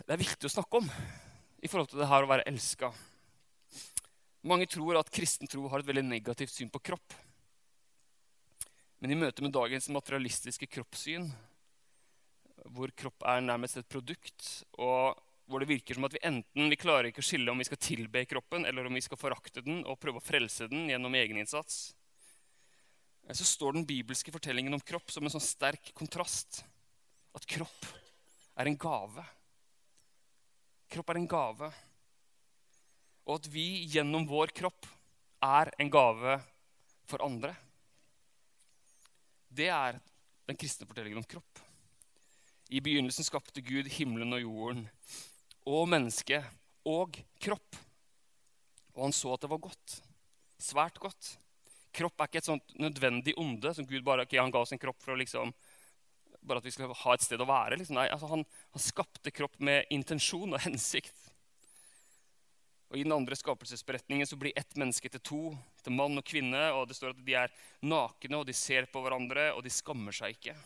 Det 0.00 0.14
er 0.14 0.20
viktig 0.24 0.48
å 0.48 0.56
snakke 0.56 0.80
om 0.80 0.88
i 1.58 1.68
forhold 1.68 1.90
til 1.90 2.02
det 2.02 2.08
her 2.10 2.24
å 2.24 2.30
være 2.30 2.46
elska. 2.50 2.92
Mange 4.48 4.68
tror 4.70 5.00
at 5.00 5.10
kristen 5.12 5.50
tro 5.50 5.66
har 5.68 5.82
et 5.82 5.88
veldig 5.88 6.06
negativt 6.06 6.54
syn 6.54 6.70
på 6.70 6.82
kropp. 6.90 7.16
Men 8.98 9.14
i 9.14 9.18
møte 9.18 9.44
med 9.44 9.54
dagens 9.54 9.88
materialistiske 9.94 10.66
kroppssyn, 10.70 11.28
hvor 12.74 12.90
kropp 12.98 13.24
er 13.30 13.42
nærmest 13.44 13.78
et 13.80 13.90
produkt, 13.90 14.48
og 14.78 15.18
hvor 15.48 15.62
det 15.62 15.70
virker 15.70 15.96
som 15.96 16.06
at 16.08 16.14
vi 16.14 16.24
enten 16.28 16.70
vi 16.70 16.78
klarer 16.78 17.08
ikke 17.08 17.22
å 17.22 17.28
skille 17.28 17.50
om 17.52 17.60
vi 17.60 17.66
skal 17.68 17.80
tilbe 17.80 18.24
kroppen, 18.28 18.66
eller 18.68 18.86
om 18.86 18.98
vi 18.98 19.04
skal 19.04 19.20
forakte 19.20 19.62
den 19.64 19.80
og 19.86 20.00
prøve 20.02 20.20
å 20.20 20.24
frelse 20.24 20.68
den 20.70 20.90
gjennom 20.90 21.14
egeninnsats, 21.16 21.78
så 23.28 23.44
står 23.44 23.76
den 23.76 23.86
bibelske 23.88 24.32
fortellingen 24.32 24.74
om 24.76 24.82
kropp 24.84 25.10
som 25.12 25.26
en 25.26 25.32
sånn 25.32 25.44
sterk 25.44 25.90
kontrast. 25.96 26.62
At 27.36 27.46
kropp 27.48 27.88
er 28.58 28.70
en 28.70 28.78
gave. 28.80 29.24
Kropp 30.88 31.12
er 31.12 31.20
en 31.20 31.28
gave. 31.28 31.70
Og 33.28 33.34
at 33.36 33.48
vi 33.52 33.66
gjennom 33.92 34.24
vår 34.28 34.52
kropp 34.56 34.88
er 35.44 35.70
en 35.78 35.90
gave 35.92 36.38
for 37.08 37.24
andre. 37.24 37.52
Det 39.48 39.68
er 39.72 39.98
den 40.48 40.56
kristne 40.56 40.88
fortellingen 40.88 41.20
om 41.20 41.28
kropp. 41.28 41.60
I 42.68 42.80
begynnelsen 42.84 43.24
skapte 43.24 43.64
Gud 43.64 43.88
himmelen 43.92 44.32
og 44.36 44.44
jorden 44.44 44.86
og 45.68 45.88
mennesket 45.92 46.44
og 46.88 47.16
kropp. 47.40 47.76
Og 48.96 49.06
han 49.06 49.14
så 49.16 49.34
at 49.34 49.44
det 49.44 49.52
var 49.52 49.62
godt. 49.68 49.98
Svært 50.58 50.98
godt. 51.00 51.34
Kropp 51.94 52.20
er 52.20 52.30
ikke 52.30 52.40
et 52.42 52.48
sånt 52.48 52.76
nødvendig 52.80 53.34
onde 53.40 53.72
som 53.76 53.86
Gud 53.88 54.04
bare 54.04 54.24
okay, 54.24 54.40
han 54.40 54.52
ga 54.52 54.62
oss 54.64 54.72
en 54.74 54.80
kropp 54.80 55.00
for 55.04 55.14
å 55.14 55.20
liksom 55.20 55.52
bare 56.40 56.62
at 56.62 56.66
vi 56.66 56.72
skulle 56.74 56.94
ha 56.94 57.14
et 57.14 57.24
sted 57.24 57.40
å 57.42 57.48
være. 57.48 57.78
Liksom. 57.80 57.98
Nei, 57.98 58.08
altså 58.12 58.30
han, 58.30 58.44
han, 58.74 58.82
skapte 58.82 59.32
kropp 59.34 59.58
med 59.64 59.88
intensjon 59.94 60.54
og 60.54 60.62
hensikt. 60.64 61.16
Og 62.88 62.96
I 62.96 63.04
den 63.04 63.12
andre 63.12 63.36
skapelsesberetningen 63.36 64.26
så 64.26 64.38
blir 64.40 64.56
ett 64.56 64.76
menneske 64.80 65.10
til 65.12 65.20
to, 65.20 65.42
til 65.84 65.92
mann 65.92 66.16
og 66.16 66.24
kvinne. 66.24 66.70
og 66.72 66.88
Det 66.88 66.96
står 66.96 67.12
at 67.12 67.24
de 67.24 67.36
er 67.36 67.52
nakne, 67.84 68.40
og 68.40 68.46
de 68.48 68.56
ser 68.56 68.88
på 68.88 69.02
hverandre, 69.04 69.50
og 69.52 69.60
de 69.66 69.72
skammer 69.72 70.16
seg 70.16 70.38
ikke. 70.38 70.56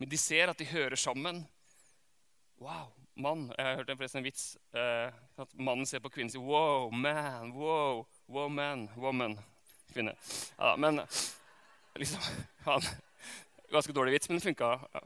Men 0.00 0.10
de 0.12 0.20
ser 0.20 0.52
at 0.52 0.60
de 0.60 0.68
hører 0.68 1.00
sammen. 1.00 1.42
Wow, 2.60 2.92
mann. 3.16 3.48
Jeg 3.56 3.78
hørte 3.78 3.96
forresten 3.96 4.20
en 4.20 4.26
vits. 4.28 4.44
Eh, 4.76 5.20
at 5.40 5.54
Mannen 5.56 5.88
ser 5.88 6.04
på 6.04 6.12
kvinnen 6.12 6.28
og 6.28 6.34
sier 6.34 6.44
wow, 6.44 6.90
man, 6.92 7.54
wow, 7.56 8.04
wow, 8.28 8.48
man, 8.52 8.88
woman. 9.00 9.38
Kvinne. 9.94 10.12
Ja, 10.58 10.74
men 10.76 11.00
liksom 11.98 12.20
han, 12.66 12.84
Ganske 13.70 13.94
dårlig 13.94 14.16
vits, 14.16 14.28
men 14.28 14.40
det 14.40 14.48
funka. 14.48 14.72
Ja. 14.92 15.02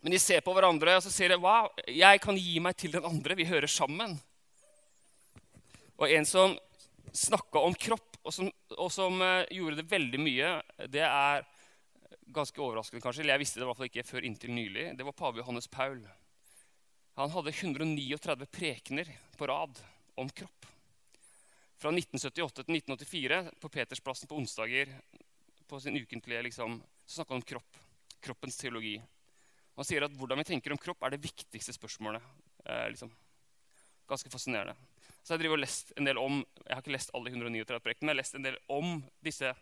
Men 0.00 0.14
de 0.14 0.20
ser 0.22 0.40
på 0.46 0.54
hverandre 0.54 0.94
og 0.96 1.02
så 1.04 1.10
sier 1.12 1.34
de, 1.34 1.40
wow, 1.42 1.68
jeg 1.90 2.20
kan 2.22 2.38
gi 2.38 2.58
meg 2.62 2.76
til 2.78 2.94
den 2.94 3.04
andre. 3.04 3.36
Vi 3.38 3.48
hører 3.48 3.70
sammen. 3.70 4.14
Og 5.98 6.06
en 6.14 6.26
som 6.28 6.54
snakka 7.12 7.60
om 7.66 7.74
kropp, 7.74 8.20
og 8.22 8.34
som, 8.34 8.50
og 8.76 8.90
som 8.94 9.18
uh, 9.24 9.48
gjorde 9.50 9.80
det 9.80 9.88
veldig 9.90 10.20
mye, 10.22 10.52
det 10.92 11.02
er 11.02 11.46
ganske 12.34 12.60
overraskende 12.60 13.02
kanskje, 13.02 13.24
eller 13.24 13.36
jeg 13.36 13.42
visste 13.42 13.60
det 13.60 13.64
i 13.64 13.68
hvert 13.70 13.78
fall 13.80 13.88
ikke 13.88 14.06
før 14.06 14.26
inntil 14.28 14.52
nylig, 14.54 14.90
det 14.98 15.06
var 15.06 15.16
pave 15.16 15.40
Johannes 15.40 15.68
Paul. 15.72 16.02
Han 17.18 17.32
hadde 17.34 17.54
139 17.54 18.46
prekener 18.54 19.10
på 19.38 19.48
rad 19.50 19.80
om 20.20 20.28
kropp. 20.30 20.68
Fra 21.78 21.90
1978 21.94 22.62
til 22.62 22.76
1984 22.76 23.40
på 23.62 23.70
Petersplassen 23.74 24.30
på 24.30 24.38
onsdager 24.38 24.92
på 25.68 25.80
sin 25.80 25.96
ukentlige 25.96 26.42
liksom, 26.48 26.80
så 27.06 27.20
snakker 27.20 27.34
han 27.36 27.42
om 27.42 27.48
kropp. 27.52 27.80
Kroppens 28.24 28.56
teologi. 28.58 28.96
Han 29.78 29.86
sier 29.86 30.06
at 30.06 30.14
hvordan 30.18 30.40
vi 30.40 30.48
tenker 30.48 30.74
om 30.74 30.80
kropp, 30.80 31.04
er 31.06 31.14
det 31.14 31.22
viktigste 31.22 31.74
spørsmålet. 31.76 32.24
Eh, 32.64 32.88
liksom. 32.90 33.12
Ganske 34.08 34.32
fascinerende. 34.32 34.74
Så 35.22 35.36
jeg 35.36 35.50
og 35.52 35.60
lest 35.60 35.92
en 35.96 36.08
del 36.08 36.18
om, 36.18 36.40
jeg 36.64 36.72
har 36.72 36.82
ikke 36.82 36.94
lest 36.94 37.12
alle 37.14 37.30
139 37.30 37.82
projektene, 37.84 38.08
men 38.08 38.10
jeg 38.10 38.16
har 38.16 38.22
lest 38.22 38.38
en 38.38 38.46
del 38.48 38.58
om 38.72 38.94
disse, 39.24 39.52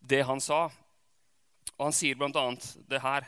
det 0.00 0.22
han 0.28 0.40
sa. 0.40 0.62
Og 1.76 1.84
han 1.88 1.96
sier 1.96 2.16
bl.a. 2.16 2.44
det 2.88 3.02
her. 3.02 3.26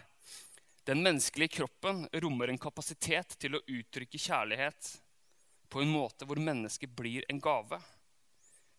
Den 0.87 1.02
menneskelige 1.02 1.56
kroppen 1.58 2.06
rommer 2.22 2.50
en 2.50 2.61
kapasitet 2.62 3.37
til 3.38 3.58
å 3.58 3.62
uttrykke 3.66 4.18
kjærlighet 4.18 4.92
på 5.72 5.82
en 5.82 5.92
måte 5.92 6.26
hvor 6.28 6.40
mennesket 6.42 6.90
blir 6.96 7.26
en 7.32 7.40
gave, 7.42 7.78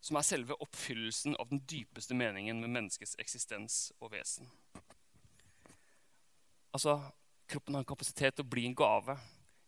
som 0.03 0.19
er 0.19 0.27
selve 0.27 0.57
oppfyllelsen 0.59 1.37
av 1.39 1.47
den 1.51 1.61
dypeste 1.69 2.15
meningen 2.17 2.59
med 2.59 2.73
menneskets 2.75 3.15
eksistens 3.23 3.85
og 4.03 4.11
vesen. 4.11 4.49
Altså, 6.75 6.99
Kroppen 7.47 7.75
har 7.75 7.83
en 7.83 7.87
kapasitet 7.87 8.37
til 8.37 8.45
å 8.45 8.49
bli 8.49 8.65
en 8.65 8.75
gave 8.75 9.13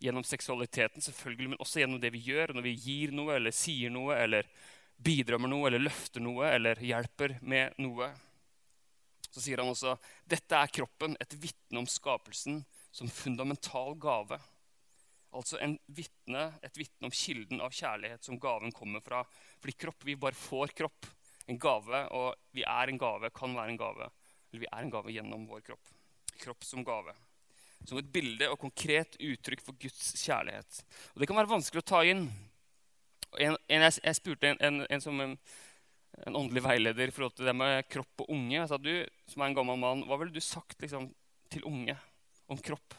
gjennom 0.01 0.23
seksualiteten, 0.25 1.03
selvfølgelig, 1.03 1.51
men 1.51 1.61
også 1.61 1.81
gjennom 1.81 1.99
det 2.01 2.11
vi 2.15 2.23
gjør, 2.27 2.55
når 2.55 2.65
vi 2.65 2.73
gir 2.81 3.13
noe 3.15 3.35
eller 3.35 3.55
sier 3.55 3.93
noe 3.93 4.15
eller 4.17 4.47
bidrar 4.95 5.41
med 5.43 5.51
noe 5.51 5.69
eller 5.69 5.83
løfter 5.83 6.23
noe 6.23 6.49
eller 6.55 6.79
hjelper 6.83 7.37
med 7.43 7.75
noe. 7.83 8.09
Så 9.29 9.43
sier 9.43 9.59
han 9.61 9.71
også 9.71 9.95
dette 10.31 10.57
er 10.57 10.71
kroppen, 10.71 11.17
et 11.19 11.35
vitne 11.39 11.83
om 11.83 11.89
skapelsen 11.89 12.61
som 12.95 13.11
fundamental 13.11 13.95
gave. 13.99 14.39
Altså 15.35 15.59
vittne, 15.91 16.45
et 16.63 16.79
vitne 16.79 17.09
om 17.09 17.13
kilden 17.13 17.61
av 17.63 17.73
kjærlighet 17.75 18.23
som 18.23 18.39
gaven 18.39 18.71
kommer 18.75 19.03
fra. 19.03 19.21
Fordi 19.59 19.75
kropp, 19.85 20.05
vi 20.07 20.15
bare 20.19 20.37
får 20.37 20.73
kropp. 20.77 21.09
En 21.51 21.59
gave, 21.61 22.01
og 22.15 22.55
vi 22.55 22.63
er 22.65 22.89
en 22.89 22.99
gave, 23.01 23.29
kan 23.35 23.53
være 23.53 23.75
en 23.75 23.81
gave. 23.81 24.09
Eller 24.49 24.63
vi 24.63 24.71
er 24.71 24.81
en 24.85 24.93
gave 24.93 25.13
gjennom 25.13 25.45
vår 25.49 25.61
kropp. 25.67 25.91
Kropp 26.41 26.65
som 26.65 26.85
gave. 26.87 27.13
Som 27.85 27.99
et 27.99 28.09
bilde 28.09 28.47
og 28.49 28.57
konkret 28.63 29.19
uttrykk 29.21 29.61
for 29.65 29.77
Guds 29.77 30.15
kjærlighet. 30.23 30.81
Og 31.13 31.21
Det 31.21 31.29
kan 31.29 31.37
være 31.37 31.51
vanskelig 31.51 31.83
å 31.83 31.89
ta 31.91 32.01
inn. 32.07 32.25
En, 33.35 33.57
en, 33.67 33.85
jeg, 33.85 33.99
jeg, 33.99 34.17
spurte 34.17 34.55
en, 34.55 34.85
en 34.87 35.03
som 35.03 35.19
en 35.21 35.37
åndelig 36.31 36.63
veileder 36.63 37.11
i 37.11 37.13
forhold 37.13 37.35
til 37.35 37.49
det 37.49 37.55
med 37.57 37.85
kropp 37.91 38.23
og 38.23 38.31
unge. 38.31 38.55
Jeg 38.55 38.69
sa, 38.71 38.79
du, 38.79 38.93
som 39.29 39.43
er 39.43 39.51
en 39.51 39.57
gammel 39.59 39.81
mann, 39.81 40.05
Hva 40.07 40.17
ville 40.21 40.33
du 40.33 40.41
sagt 40.43 40.79
liksom, 40.81 41.09
til 41.51 41.67
unge 41.67 41.97
om 42.47 42.61
kropp? 42.63 42.95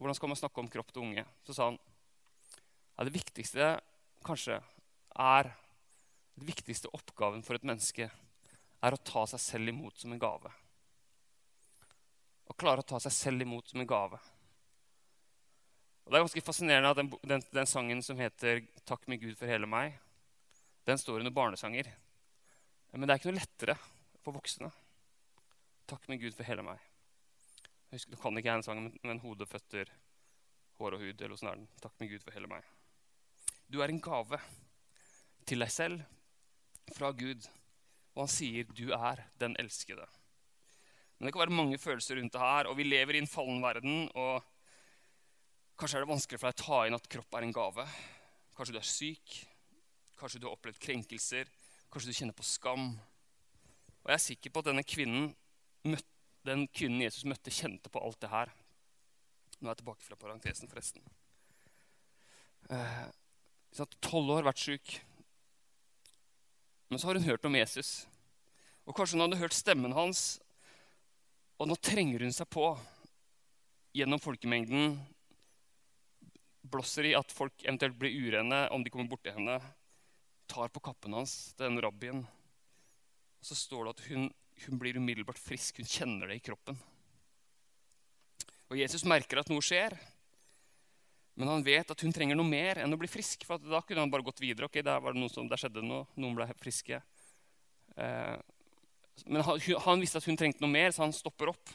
Hvordan 0.00 0.16
skal 0.16 0.30
man 0.32 0.38
snakke 0.40 0.62
om 0.62 0.68
kropp 0.72 0.94
til 0.94 1.04
unge? 1.04 1.26
Så 1.44 1.52
sa 1.52 1.66
han 1.68 1.76
ja, 2.96 3.04
det 3.04 3.12
viktigste 3.12 3.74
kanskje 4.24 4.56
er 5.20 5.50
Den 6.40 6.46
viktigste 6.48 6.88
oppgaven 6.96 7.42
for 7.44 7.58
et 7.58 7.64
menneske 7.68 8.06
er 8.80 8.94
å 8.96 9.00
ta 9.04 9.26
seg 9.28 9.42
selv 9.42 9.68
imot 9.68 9.98
som 10.00 10.12
en 10.14 10.20
gave. 10.22 10.48
Å 12.48 12.56
klare 12.56 12.80
å 12.80 12.86
ta 12.86 13.00
seg 13.02 13.12
selv 13.12 13.44
imot 13.44 13.68
som 13.68 13.82
en 13.82 13.88
gave. 13.90 14.16
Og 16.06 16.08
Det 16.14 16.16
er 16.16 16.24
ganske 16.24 16.44
fascinerende 16.46 16.94
at 16.94 17.00
den, 17.02 17.10
den, 17.28 17.44
den 17.52 17.68
sangen 17.68 18.00
som 18.02 18.16
heter 18.16 18.62
'Takk 18.88 19.04
med 19.06 19.20
Gud 19.20 19.36
for 19.36 19.52
hele 19.52 19.68
meg', 19.68 19.98
den 20.88 20.98
står 20.98 21.20
under 21.20 21.34
barnesanger. 21.34 21.92
Men 22.92 23.04
det 23.04 23.12
er 23.12 23.20
ikke 23.20 23.32
noe 23.34 23.42
lettere 23.42 23.76
for 24.24 24.32
voksne. 24.32 24.72
Takk 25.86 26.08
med 26.08 26.22
Gud 26.24 26.32
for 26.34 26.48
hele 26.48 26.64
meg. 26.64 26.89
Jeg 27.90 27.98
husker, 27.98 28.14
du 28.14 28.20
kan 28.22 28.38
ikke 28.38 28.46
jeg 28.46 28.60
en 28.60 28.62
sang, 28.62 28.84
men 29.02 29.18
hode, 29.18 29.46
føtter, 29.50 29.88
hår 30.78 30.94
og 30.94 31.00
hud. 31.02 31.22
eller 31.26 31.38
sånn 31.38 31.48
er 31.50 31.56
den. 31.58 31.70
Takk 31.82 31.96
med 31.98 32.12
Gud 32.12 32.22
for 32.22 32.36
hele 32.36 32.46
meg. 32.46 32.68
Du 33.66 33.80
er 33.82 33.90
en 33.90 33.98
gave 33.98 34.38
til 35.42 35.58
deg 35.58 35.72
selv 35.74 36.04
fra 36.94 37.10
Gud, 37.10 37.48
og 38.14 38.22
han 38.22 38.30
sier 38.30 38.70
du 38.70 38.92
er 38.94 39.24
den 39.42 39.56
elskede. 39.58 40.06
Men 41.18 41.26
det 41.26 41.34
kan 41.34 41.42
være 41.42 41.58
mange 41.58 41.80
følelser 41.82 42.20
rundt 42.20 42.32
det 42.32 42.44
her, 42.44 42.70
og 42.70 42.78
vi 42.78 42.86
lever 42.86 43.18
i 43.18 43.24
en 43.24 43.28
fallen 43.30 43.58
verden. 43.62 44.06
og 44.14 44.46
Kanskje 45.74 45.98
er 45.98 46.06
det 46.06 46.12
vanskelig 46.12 46.38
for 46.38 46.46
deg 46.46 46.62
å 46.62 46.62
ta 46.62 46.80
inn 46.86 47.00
at 47.00 47.10
kropp 47.10 47.34
er 47.34 47.48
en 47.48 47.56
gave. 47.58 47.88
Kanskje 48.54 48.76
du 48.76 48.78
er 48.78 48.86
syk. 48.86 49.34
Kanskje 50.20 50.38
du 50.38 50.46
har 50.46 50.54
opplevd 50.54 50.78
krenkelser. 50.78 51.50
Kanskje 51.90 52.14
du 52.14 52.18
kjenner 52.22 52.38
på 52.38 52.46
skam. 52.46 52.92
Og 53.98 54.14
jeg 54.14 54.14
er 54.16 54.26
sikker 54.30 54.54
på 54.54 54.62
at 54.62 54.70
denne 54.70 54.86
kvinnen, 54.86 55.32
den 56.46 56.66
kvinnen 56.72 57.02
Jesus 57.04 57.26
møtte, 57.28 57.52
kjente 57.52 57.92
på 57.92 58.02
alt 58.02 58.20
det 58.22 58.30
her. 58.32 58.52
Nå 59.60 59.68
er 59.68 59.74
jeg 59.74 59.80
tilbake 59.82 60.06
fra 60.06 60.18
parentesen, 60.20 60.70
forresten. 60.70 61.04
Eh, 62.70 63.08
Tolv 64.00 64.32
år 64.34 64.46
vært 64.48 64.62
syk. 64.62 64.94
Men 66.90 66.98
så 66.98 67.10
har 67.10 67.18
hun 67.20 67.28
hørt 67.28 67.44
om 67.46 67.58
Jesus. 67.58 68.06
Og 68.88 68.96
kanskje 68.96 69.18
hun 69.18 69.26
hadde 69.26 69.40
hørt 69.42 69.54
stemmen 69.54 69.94
hans, 69.94 70.40
og 71.60 71.68
nå 71.68 71.76
trenger 71.76 72.24
hun 72.24 72.32
seg 72.34 72.48
på 72.50 72.72
gjennom 73.94 74.22
folkemengden. 74.22 74.96
Blåser 76.70 77.10
i 77.10 77.16
at 77.18 77.30
folk 77.34 77.62
eventuelt 77.66 77.98
blir 78.00 78.16
urene 78.16 78.64
om 78.74 78.82
de 78.82 78.90
kommer 78.90 79.12
borti 79.12 79.34
henne 79.34 79.60
tar 80.50 80.68
på 80.68 80.80
kappen 80.80 81.14
hans, 81.14 81.54
den 81.54 81.78
rabbien. 81.82 82.24
Og 83.40 83.46
så 83.46 83.54
står 83.54 83.86
det 83.86 83.90
at 83.94 84.06
hun, 84.10 84.26
hun 84.66 84.78
blir 84.80 84.98
umiddelbart 85.00 85.40
frisk. 85.40 85.80
Hun 85.80 85.88
kjenner 85.88 86.30
det 86.30 86.40
i 86.40 86.44
kroppen. 86.44 86.78
Og 88.70 88.78
Jesus 88.78 89.06
merker 89.08 89.40
at 89.40 89.50
noe 89.50 89.64
skjer. 89.64 89.96
Men 91.40 91.48
han 91.48 91.64
vet 91.64 91.90
at 91.90 92.04
hun 92.04 92.12
trenger 92.14 92.36
noe 92.38 92.46
mer 92.46 92.82
enn 92.82 92.92
å 92.92 92.98
bli 93.00 93.08
frisk. 93.10 93.46
for 93.48 93.62
Da 93.62 93.80
kunne 93.86 94.04
han 94.04 94.12
bare 94.12 94.26
gått 94.26 94.42
videre. 94.42 94.66
ok, 94.66 94.82
Der, 94.82 95.00
var 95.00 95.14
det 95.14 95.22
noe 95.22 95.32
som, 95.32 95.48
der 95.48 95.60
skjedde 95.60 95.82
noe. 95.82 96.06
Noen 96.16 96.36
ble 96.36 96.46
friske. 96.60 97.00
Eh, 97.96 98.36
men 99.26 99.42
han, 99.44 99.60
han, 99.86 100.00
visste 100.00 100.20
at 100.20 100.28
hun 100.28 100.36
trengte 100.36 100.62
noe 100.62 100.72
mer, 100.72 100.92
så 100.92 101.04
han 101.04 101.16
stopper 101.16 101.52
opp. 101.52 101.72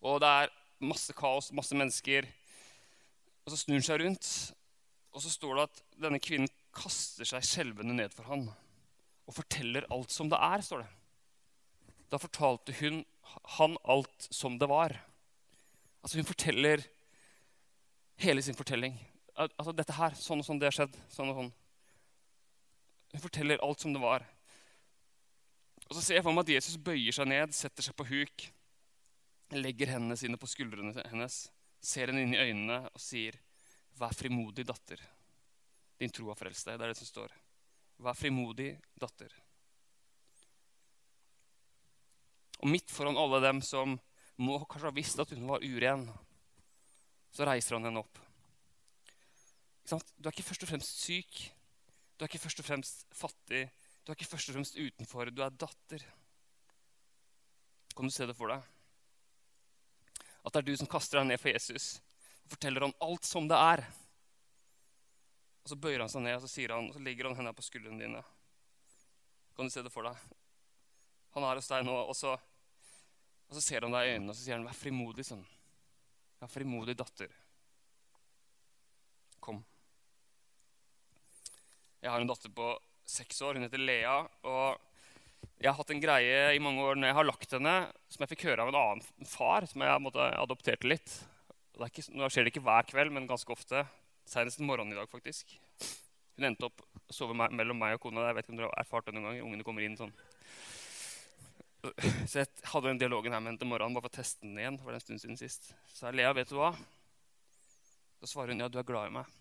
Og 0.00 0.20
det 0.22 0.28
er 0.28 0.54
masse 0.80 1.12
kaos, 1.16 1.50
masse 1.56 1.76
mennesker. 1.76 2.28
Og 3.44 3.52
så 3.52 3.60
snur 3.60 3.80
han 3.80 3.86
seg 3.88 4.00
rundt, 4.04 4.30
og 5.10 5.24
så 5.24 5.32
står 5.32 5.56
det 5.56 5.68
at 5.68 5.82
denne 6.06 6.20
kvinnen 6.22 6.50
kaster 6.76 7.26
seg 7.26 7.44
skjelvende 7.44 7.96
ned 7.96 8.12
for 8.14 8.28
han 8.30 8.46
og 9.30 9.36
forteller 9.36 9.86
alt 9.94 10.10
som 10.10 10.30
det 10.30 10.38
er, 10.42 10.62
står 10.66 10.82
det. 10.82 10.90
Da 12.10 12.18
fortalte 12.18 12.74
hun 12.80 13.04
han 13.60 13.76
alt 13.86 14.26
som 14.34 14.56
det 14.58 14.66
var. 14.66 14.96
Altså 16.02 16.18
Hun 16.18 16.26
forteller 16.26 16.82
hele 18.18 18.42
sin 18.42 18.58
fortelling. 18.58 18.96
Altså 19.38 19.72
dette 19.72 19.94
her, 19.94 20.16
Sånn 20.18 20.42
og 20.42 20.48
sånn, 20.48 20.58
det 20.58 20.66
har 20.66 20.74
skjedd. 20.74 20.96
sånn 21.14 21.30
og 21.30 21.38
sånn. 21.38 21.52
Hun 23.12 23.22
forteller 23.22 23.62
alt 23.62 23.80
som 23.80 23.94
det 23.94 24.02
var. 24.02 24.26
Og 25.86 25.94
Så 25.94 26.02
ser 26.02 26.18
jeg 26.18 26.24
for 26.26 26.34
meg 26.34 26.48
at 26.48 26.54
Jesus 26.56 26.76
bøyer 26.76 27.14
seg 27.14 27.30
ned, 27.30 27.54
setter 27.54 27.86
seg 27.86 27.94
på 27.98 28.06
huk, 28.10 28.48
legger 29.54 29.94
hendene 29.94 30.18
sine 30.18 30.38
på 30.38 30.50
skuldrene 30.50 31.06
hennes, 31.10 31.50
ser 31.82 32.10
henne 32.10 32.22
inn 32.26 32.34
i 32.34 32.42
øynene 32.42 32.90
og 32.90 33.00
sier, 33.00 33.38
'Vær 33.98 34.14
frimodig, 34.14 34.64
datter'. 34.66 35.02
Din 35.98 36.10
tro 36.10 36.28
har 36.28 36.34
frelst 36.34 36.64
deg. 36.64 36.78
Det 36.78 36.84
er 36.84 36.88
det 36.88 36.96
som 36.96 37.06
står. 37.06 37.30
Vær 38.00 38.16
frimodig, 38.16 38.72
datter. 39.00 39.32
Og 42.60 42.68
midt 42.68 42.92
foran 42.92 43.18
alle 43.20 43.40
dem 43.44 43.60
som 43.64 43.98
må 44.40 44.56
kanskje 44.64 44.88
ha 44.88 44.96
visst 44.96 45.20
at 45.20 45.32
hun 45.36 45.48
var 45.48 45.64
uren, 45.64 46.06
så 47.32 47.46
reiser 47.48 47.76
han 47.76 47.88
henne 47.88 48.02
opp. 48.02 48.20
Du 49.90 50.28
er 50.28 50.32
ikke 50.32 50.46
først 50.46 50.64
og 50.64 50.70
fremst 50.70 51.02
syk. 51.02 51.40
Du 52.16 52.24
er 52.24 52.30
ikke 52.30 52.42
først 52.42 52.60
og 52.62 52.66
fremst 52.68 53.06
fattig. 53.16 53.64
Du 54.04 54.12
er 54.12 54.16
ikke 54.16 54.28
først 54.28 54.50
og 54.50 54.56
fremst 54.56 54.76
utenfor. 54.78 55.32
Du 55.32 55.42
er 55.42 55.56
datter. 55.56 56.04
Kan 57.96 58.06
du 58.06 58.14
se 58.14 58.28
det 58.28 58.36
for 58.38 58.52
deg? 58.52 58.62
At 60.44 60.54
det 60.54 60.60
er 60.60 60.68
du 60.68 60.76
som 60.78 60.88
kaster 60.88 61.20
deg 61.20 61.32
ned 61.32 61.40
for 61.42 61.52
Jesus 61.52 61.98
og 62.44 62.54
forteller 62.54 62.86
ham 62.86 62.94
alt 63.04 63.26
som 63.28 63.48
det 63.50 63.58
er. 63.58 63.82
Og 65.64 65.72
Så 65.72 65.78
bøyer 65.78 66.00
han 66.02 66.12
seg 66.12 66.24
ned 66.24 66.38
og 66.38 66.46
så, 66.48 66.66
han, 66.72 66.90
så 66.94 67.02
legger 67.04 67.28
han 67.28 67.36
hendene 67.38 67.56
på 67.56 67.66
skuldrene 67.66 68.00
dine. 68.00 68.22
Kan 69.56 69.68
du 69.68 69.74
se 69.74 69.84
det 69.84 69.92
for 69.92 70.08
deg? 70.08 70.16
Han 71.36 71.46
er 71.46 71.60
hos 71.60 71.70
deg 71.70 71.84
nå, 71.86 71.94
og 71.94 72.16
så, 72.16 72.34
og 72.34 73.56
så 73.56 73.62
ser 73.62 73.86
han 73.86 73.94
deg 73.94 74.08
i 74.08 74.14
øynene 74.16 74.32
og 74.32 74.38
så 74.38 74.44
sier 74.44 74.56
han, 74.56 74.66
'Vær 74.66 74.78
frimodig, 74.78 75.26
sønn. 75.28 75.44
Vær 76.40 76.50
frimodig, 76.50 76.96
datter. 76.98 77.34
Kom.' 79.40 79.64
Jeg 82.00 82.10
har 82.10 82.20
en 82.20 82.30
datter 82.30 82.48
på 82.48 82.70
seks 83.04 83.42
år. 83.44 83.58
Hun 83.58 83.66
heter 83.66 83.82
Lea. 83.82 84.22
og 84.42 84.80
jeg 85.60 85.68
har 85.68 85.76
hatt 85.76 85.90
en 85.92 86.00
greie 86.00 86.54
i 86.56 86.60
mange 86.62 86.80
år 86.84 86.96
når 86.96 87.10
jeg 87.10 87.16
har 87.16 87.26
lagt 87.28 87.52
henne, 87.52 87.74
som 88.08 88.22
jeg 88.24 88.30
fikk 88.32 88.46
høre 88.48 88.64
av 88.64 88.70
en 88.70 88.78
annen 88.80 89.26
far, 89.28 89.66
som 89.68 89.84
jeg 89.84 90.02
måtte 90.04 90.28
adopterte 90.40 90.88
litt. 90.88 91.12
Nå 91.76 92.28
skjer 92.32 92.44
det 92.44 92.52
ikke 92.54 92.64
hver 92.64 92.88
kveld, 92.88 93.12
men 93.12 93.28
ganske 93.28 93.52
ofte. 93.52 93.84
Senest 94.28 94.60
morgenen 94.62 94.94
i 94.94 95.00
dag, 95.00 95.08
faktisk. 95.10 95.56
Hun 96.36 96.48
endte 96.48 96.68
opp 96.68 96.80
å 96.80 97.14
sove 97.14 97.34
mellom 97.36 97.78
meg 97.80 97.96
og 97.96 98.04
kona. 98.04 98.28
Jeg 98.28 98.38
vet 98.38 98.46
ikke 98.46 98.54
om 98.54 98.60
dere 98.60 98.70
har 98.70 98.84
erfart 98.84 99.08
det 99.08 99.16
noen 99.16 99.28
gang. 99.28 99.40
Ungene 99.44 99.66
kommer 99.66 99.84
inn 99.84 99.98
sånn. 99.98 100.14
Så 102.28 102.42
jeg 102.42 102.48
hadde 102.72 102.90
den 102.90 103.00
dialogen 103.00 103.32
her 103.32 103.40
med 103.40 103.54
henne 103.54 103.60
til 103.60 103.68
morgenen 103.70 103.96
bare 103.96 104.04
for 104.06 104.12
å 104.12 104.18
teste 104.20 104.44
den 104.44 104.58
igjen. 104.60 104.78
for 104.80 104.96
en 104.96 105.02
stund 105.02 105.22
siden 105.22 105.40
sist. 105.40 105.70
Så 105.88 106.08
jeg 106.08 106.20
Lea, 106.20 106.32
vet 106.36 106.48
du 106.52 106.58
hva? 106.58 106.74
Så 108.20 108.34
svarer 108.34 108.52
hun 108.52 108.60
ja, 108.60 108.68
du 108.68 108.78
er 108.80 108.88
glad 108.88 109.08
i 109.08 109.14
meg. 109.16 109.36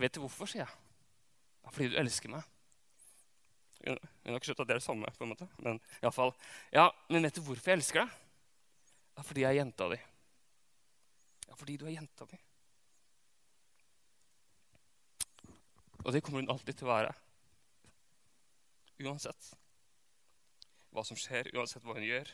Vet 0.00 0.16
du 0.16 0.22
hvorfor, 0.24 0.48
sier 0.48 0.64
jeg. 0.64 0.72
Ja, 1.62 1.70
fordi 1.70 1.90
du 1.92 1.98
elsker 2.00 2.32
meg. 2.32 2.48
Hun 3.82 3.98
har 3.98 4.38
ikke 4.38 4.52
skjønt 4.52 4.62
at 4.62 4.68
det 4.70 4.76
er 4.76 4.80
det 4.80 4.86
samme, 4.86 5.10
på 5.18 5.26
en 5.26 5.32
måte. 5.34 5.48
Men 5.58 5.80
i 5.80 6.06
alle 6.06 6.14
fall. 6.14 6.32
Ja, 6.72 6.88
men 7.10 7.26
vet 7.26 7.36
du 7.36 7.42
hvorfor 7.44 7.72
jeg 7.72 7.80
elsker 7.80 8.04
deg? 8.04 8.18
Ja, 9.18 9.24
fordi 9.26 9.44
jeg 9.44 9.50
er 9.50 9.60
jenta 9.60 9.88
di. 9.92 9.98
Ja, 11.52 11.56
fordi 11.60 11.74
du 11.76 11.82
er 11.84 11.92
jenta 11.92 12.24
mi. 12.30 12.38
Og 16.00 16.14
det 16.14 16.22
kommer 16.24 16.40
hun 16.40 16.48
alltid 16.48 16.78
til 16.78 16.86
å 16.88 16.94
være. 16.94 17.10
Uansett 19.04 19.50
hva 20.96 21.04
som 21.04 21.18
skjer, 21.20 21.50
uansett 21.52 21.84
hva 21.84 21.98
hun 21.98 22.06
gjør, 22.06 22.30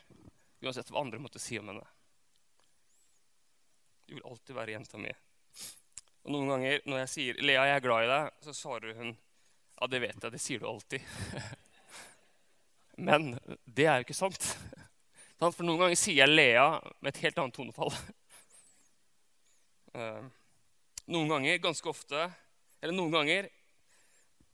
uansett 0.63 0.87
hva 0.91 1.01
andre 1.01 1.19
måtte 1.19 1.41
si 1.43 1.59
om 1.59 1.67
henne. 1.67 1.83
Du 4.07 4.13
vil 4.15 4.23
alltid 4.29 4.55
være 4.55 4.77
jenta 4.77 5.01
mi. 5.03 5.11
Og 6.23 6.31
Noen 6.31 6.53
ganger 6.53 6.87
når 6.87 7.01
jeg 7.03 7.11
sier 7.15 7.41
'Lea, 7.43 7.65
jeg 7.67 7.75
er 7.75 7.83
glad 7.83 8.05
i 8.05 8.11
deg', 8.13 8.31
så 8.47 8.55
svarer 8.55 8.95
hun 9.01 9.11
'Ja, 9.11 9.87
det 9.87 10.01
vet 10.01 10.23
jeg. 10.23 10.31
Det 10.31 10.41
sier 10.41 10.59
du 10.59 10.65
alltid'. 10.71 11.03
Men 13.09 13.35
det 13.67 13.85
er 13.85 13.99
jo 13.99 14.07
ikke 14.07 14.21
sant. 14.23 14.47
For 15.39 15.63
noen 15.67 15.83
ganger 15.83 15.99
sier 15.99 16.23
jeg 16.23 16.31
'Lea' 16.31 16.79
med 17.01 17.11
et 17.11 17.21
helt 17.27 17.37
annet 17.43 17.59
tonefall. 17.59 17.91
Eh, 19.93 20.25
noen 21.09 21.31
ganger, 21.31 21.61
ganske 21.63 21.89
ofte, 21.89 22.27
eller 22.81 22.95
noen 22.95 23.13
ganger 23.13 23.49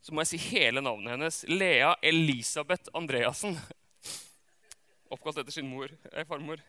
så 0.06 0.13
må 0.13 0.21
jeg 0.21 0.36
si 0.36 0.41
hele 0.54 0.84
navnet 0.86 1.15
hennes. 1.15 1.39
Lea 1.50 1.95
Elisabeth 2.06 2.91
Andreassen. 2.93 3.56
Oppkalt 5.13 5.39
etter 5.41 5.56
sin 5.56 5.65
mor, 5.65 5.89
eh, 6.12 6.28
farmor. 6.30 6.62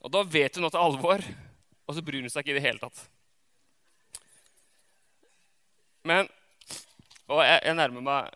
Og 0.00 0.12
da 0.14 0.22
vet 0.22 0.54
hun 0.56 0.68
at 0.68 0.76
det 0.76 0.78
er 0.78 0.86
alvor, 0.86 1.24
og 1.90 1.96
så 1.96 2.04
bryr 2.06 2.22
hun 2.22 2.30
seg 2.30 2.44
ikke 2.44 2.54
i 2.54 2.60
det 2.60 2.66
hele 2.68 2.80
tatt. 2.82 3.02
Men 6.06 6.30
Og 7.28 7.42
jeg, 7.44 7.58
jeg 7.66 7.76
nærmer 7.76 8.00
meg 8.00 8.30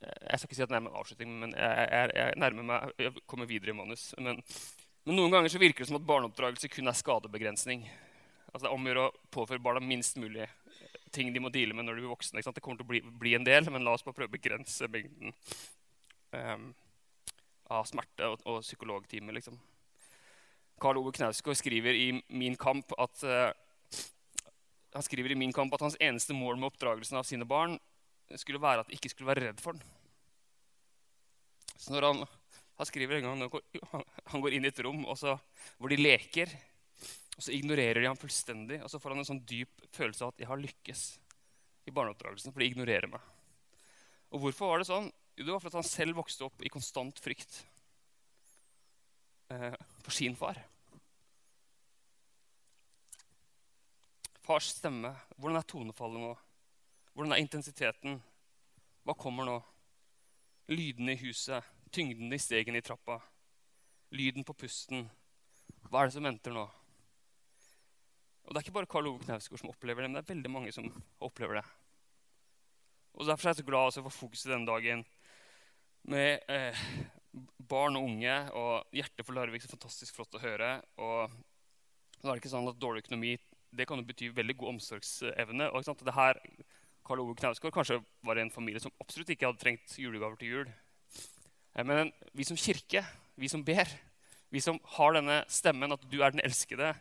Jeg 0.00 0.38
skal 0.38 0.46
ikke 0.48 0.56
si 0.56 0.62
at 0.62 0.70
jeg 0.70 0.72
nærmer 0.72 0.88
meg 0.88 1.00
avslutning, 1.02 1.34
men 1.42 1.50
jeg, 1.52 1.88
jeg, 1.92 2.12
jeg, 2.16 2.38
nærmer 2.40 2.64
meg, 2.70 2.94
jeg 2.96 3.24
kommer 3.28 3.50
videre 3.50 3.74
i 3.74 3.76
manus. 3.76 4.06
Men, 4.16 4.38
men, 5.04 5.18
noen 5.18 5.34
ganger 5.34 5.52
så 5.52 5.60
virker 5.60 5.84
det 5.84 5.90
som 5.90 5.98
at 5.98 6.06
barneoppdragelse 6.08 6.70
kun 6.72 6.88
er 6.88 6.96
skadebegrensning. 6.96 7.84
Altså 8.50 8.64
Det 8.64 8.70
er 8.70 8.74
om 8.74 8.86
å 8.86 8.90
gjøre 8.90 9.06
å 9.06 9.28
påføre 9.30 9.62
barna 9.62 9.82
minst 9.84 10.18
mulig 10.18 10.48
ting 11.14 11.32
de 11.34 11.42
må 11.42 11.50
deale 11.54 11.74
med 11.74 11.86
når 11.86 11.98
de 11.98 12.04
blir 12.04 12.12
voksne. 12.12 12.42
Det 12.42 12.62
kommer 12.62 12.80
til 12.80 12.86
å 12.86 12.90
bli, 12.90 13.00
bli, 13.22 13.34
en 13.34 13.46
del, 13.46 13.66
men 13.70 13.84
la 13.86 13.94
oss 13.96 14.04
bare 14.06 14.16
prøve 14.16 14.30
å 14.30 14.36
begrense 14.36 14.88
mengden 14.90 15.34
um, 16.34 16.70
av 17.70 17.86
smerte 17.90 18.28
og, 18.30 18.42
og 18.46 18.60
psykologtime. 18.62 19.34
Liksom. 19.34 19.58
Karl 20.82 21.00
Ove 21.00 21.12
Knausgård 21.16 21.58
skriver 21.58 21.98
i 21.98 22.08
Min 22.28 22.58
kamp 22.58 22.94
at 22.98 23.24
uh, 23.26 23.50
han 24.94 25.06
skriver 25.06 25.34
i 25.34 25.38
Min 25.38 25.54
kamp 25.54 25.74
at 25.74 25.84
hans 25.86 25.98
eneste 26.02 26.34
mål 26.34 26.58
med 26.58 26.70
oppdragelsen 26.70 27.18
av 27.20 27.26
sine 27.28 27.46
barn 27.46 27.78
skulle 28.38 28.62
være 28.62 28.84
at 28.84 28.90
de 28.90 28.98
ikke 28.98 29.10
skulle 29.10 29.30
være 29.30 29.48
redd 29.48 29.62
for 29.62 29.74
den. 29.74 29.82
Så 31.80 31.94
når 31.94 32.06
han, 32.06 32.24
han 32.78 32.88
skriver 32.88 33.18
en 33.18 33.26
gang 33.26 33.44
han, 33.92 34.04
han 34.32 34.42
går 34.42 34.56
inn 34.56 34.66
i 34.66 34.70
et 34.70 34.82
rom 34.86 35.02
så, 35.18 35.36
hvor 35.78 35.90
de 35.90 35.98
leker, 35.98 36.52
og 37.40 37.44
så 37.46 37.54
ignorerer 37.56 38.02
de 38.02 38.08
ham 38.10 38.18
fullstendig. 38.20 38.82
Og 38.84 38.90
så 38.92 38.98
får 39.00 39.14
han 39.14 39.22
en 39.22 39.26
sånn 39.30 39.44
dyp 39.48 39.86
følelse 39.96 40.26
av 40.26 40.34
at 40.34 40.40
'jeg 40.42 40.48
har 40.50 40.60
lykkes' 40.60 41.04
i 41.88 41.90
barneoppdragelsen, 41.90 42.52
for 42.52 42.60
de 42.60 42.66
ignorerer 42.68 43.08
meg. 43.08 43.20
Og 44.30 44.40
hvorfor 44.42 44.68
var 44.68 44.78
det 44.78 44.90
sånn? 44.90 45.08
Jo, 45.38 45.44
det 45.46 45.52
var 45.54 45.60
fordi 45.60 45.80
han 45.80 45.88
selv 45.88 46.16
vokste 46.20 46.44
opp 46.44 46.60
i 46.60 46.68
konstant 46.68 47.18
frykt 47.18 47.64
eh, 49.48 49.72
for 50.04 50.10
sin 50.12 50.36
far. 50.36 50.60
Fars 54.44 54.68
stemme. 54.76 55.14
Hvordan 55.38 55.56
er 55.56 55.62
tonefallet 55.62 56.20
nå? 56.20 56.34
Hvordan 57.14 57.32
er 57.32 57.40
intensiteten? 57.40 58.20
Hva 59.02 59.16
kommer 59.16 59.48
nå? 59.48 59.56
Lydene 60.68 61.16
i 61.16 61.22
huset, 61.24 61.64
tyngden 61.90 62.36
i 62.36 62.38
stegene 62.38 62.78
i 62.78 62.84
trappa, 62.84 63.16
lyden 64.12 64.44
på 64.44 64.52
pusten. 64.52 65.08
Hva 65.88 66.02
er 66.02 66.10
det 66.10 66.18
som 66.18 66.28
venter 66.28 66.52
nå? 66.52 66.68
Og 68.50 68.54
Det 68.54 68.58
er 68.58 68.66
ikke 68.66 68.74
bare 68.80 68.90
Karl 68.90 69.06
Ove 69.06 69.22
Knausgård 69.22 69.60
som 69.60 69.70
opplever 69.70 70.02
det, 70.02 70.08
men 70.10 70.18
det 70.18 70.24
er 70.24 70.32
veldig 70.32 70.50
mange 70.50 70.72
som 70.74 70.88
opplever 71.22 71.60
det. 71.60 71.66
Og 73.14 73.28
Derfor 73.28 73.46
er 73.46 73.52
jeg 73.54 73.60
så 73.60 73.66
glad 73.68 73.94
for 73.94 74.16
fokuset 74.16 74.50
denne 74.50 74.66
dagen 74.66 75.04
med 76.10 76.42
eh, 76.50 76.80
barn 77.70 77.94
og 78.00 78.08
unge 78.08 78.34
og 78.58 78.96
hjertet 78.96 79.22
for 79.22 79.38
Larvik. 79.38 79.62
Så 79.62 79.70
fantastisk 79.70 80.18
flott 80.18 80.34
å 80.34 80.42
høre. 80.42 80.72
Og 80.98 81.36
da 82.18 82.26
er 82.26 82.32
det 82.32 82.42
ikke 82.42 82.50
sånn 82.50 82.66
at 82.72 82.80
dårlig 82.82 83.04
økonomi 83.04 83.36
det 83.70 83.86
kan 83.86 84.02
jo 84.02 84.08
bety 84.08 84.32
veldig 84.34 84.56
god 84.58 84.72
omsorgsevne. 84.72 85.70
og 85.70 86.02
det 86.02 86.16
her, 86.16 86.40
Karl 87.06 87.22
Ove 87.22 87.36
Knausgård 87.38 87.76
kanskje 87.76 88.00
var 88.26 88.42
en 88.42 88.50
familie 88.50 88.82
som 88.82 88.90
absolutt 88.98 89.30
ikke 89.30 89.46
hadde 89.46 89.62
trengt 89.62 89.94
julegaver 89.94 90.34
til 90.40 90.50
jul. 90.56 90.72
Eh, 91.76 91.86
men 91.86 92.10
vi 92.34 92.50
som 92.50 92.58
kirke, 92.58 93.04
vi 93.38 93.46
som 93.46 93.62
ber, 93.62 93.86
vi 94.50 94.58
som 94.58 94.82
har 94.96 95.14
denne 95.14 95.44
stemmen 95.46 95.94
at 95.94 96.02
du 96.10 96.18
er 96.18 96.34
den 96.34 96.42
elskede, 96.42 96.96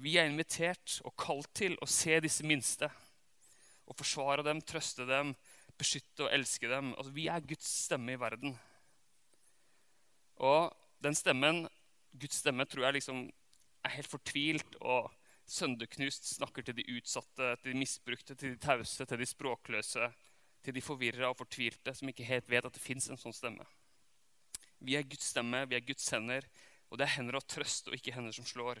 vi 0.00 0.16
er 0.16 0.30
invitert 0.30 0.98
og 1.04 1.14
kalt 1.20 1.50
til 1.56 1.76
å 1.82 1.88
se 1.88 2.16
disse 2.24 2.46
minste. 2.46 2.88
Og 3.90 3.98
forsvare 3.98 4.44
dem, 4.46 4.62
trøste 4.62 5.04
dem, 5.08 5.34
beskytte 5.80 6.26
og 6.26 6.32
elske 6.34 6.70
dem. 6.70 6.94
Altså, 6.96 7.12
vi 7.12 7.26
er 7.28 7.44
Guds 7.44 7.68
stemme 7.86 8.14
i 8.14 8.20
verden. 8.20 8.54
Og 10.40 10.70
den 11.04 11.16
stemmen, 11.16 11.66
Guds 12.16 12.40
stemme, 12.40 12.66
tror 12.68 12.88
jeg 12.88 13.00
liksom 13.00 13.26
er 13.84 13.96
helt 13.96 14.10
fortvilt 14.10 14.76
og 14.80 15.10
sønderknust 15.50 16.28
snakker 16.36 16.64
til 16.64 16.76
de 16.78 16.86
utsatte, 16.94 17.54
til 17.60 17.72
de 17.72 17.80
misbrukte, 17.80 18.36
til 18.38 18.54
de 18.54 18.60
tause, 18.62 19.04
til 19.04 19.20
de 19.20 19.28
språkløse, 19.28 20.10
til 20.64 20.76
de 20.76 20.84
forvirra 20.84 21.30
og 21.32 21.38
fortvilte 21.40 21.94
som 21.96 22.10
ikke 22.10 22.28
helt 22.28 22.48
vet 22.52 22.66
at 22.68 22.76
det 22.76 22.82
fins 22.82 23.08
en 23.10 23.20
sånn 23.20 23.34
stemme. 23.34 23.66
Vi 24.80 24.96
er 24.96 25.08
Guds 25.08 25.32
stemme, 25.32 25.64
vi 25.68 25.76
er 25.76 25.84
Guds 25.84 26.06
hender, 26.12 26.46
og 26.88 27.00
det 27.00 27.06
er 27.06 27.16
hender 27.18 27.40
av 27.40 27.44
trøst 27.48 27.90
og 27.90 27.96
ikke 27.96 28.14
hender 28.14 28.36
som 28.36 28.46
slår. 28.48 28.80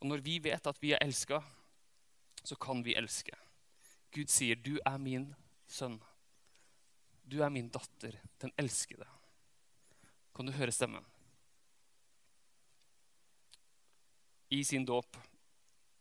Og 0.00 0.08
når 0.10 0.22
vi 0.24 0.38
vet 0.44 0.68
at 0.68 0.80
vi 0.82 0.92
er 0.94 1.02
elska, 1.04 1.40
så 2.44 2.56
kan 2.60 2.82
vi 2.84 2.96
elske. 2.96 3.34
Gud 4.12 4.30
sier, 4.30 4.56
'Du 4.56 4.78
er 4.84 4.98
min 4.98 5.34
sønn. 5.66 6.00
Du 7.26 7.42
er 7.42 7.50
min 7.50 7.68
datter, 7.68 8.20
den 8.38 8.52
elskede.' 8.58 9.08
Kan 10.34 10.46
du 10.46 10.52
høre 10.52 10.72
stemmen? 10.72 11.04
I 14.50 14.62
sin 14.62 14.84
dåp 14.84 15.16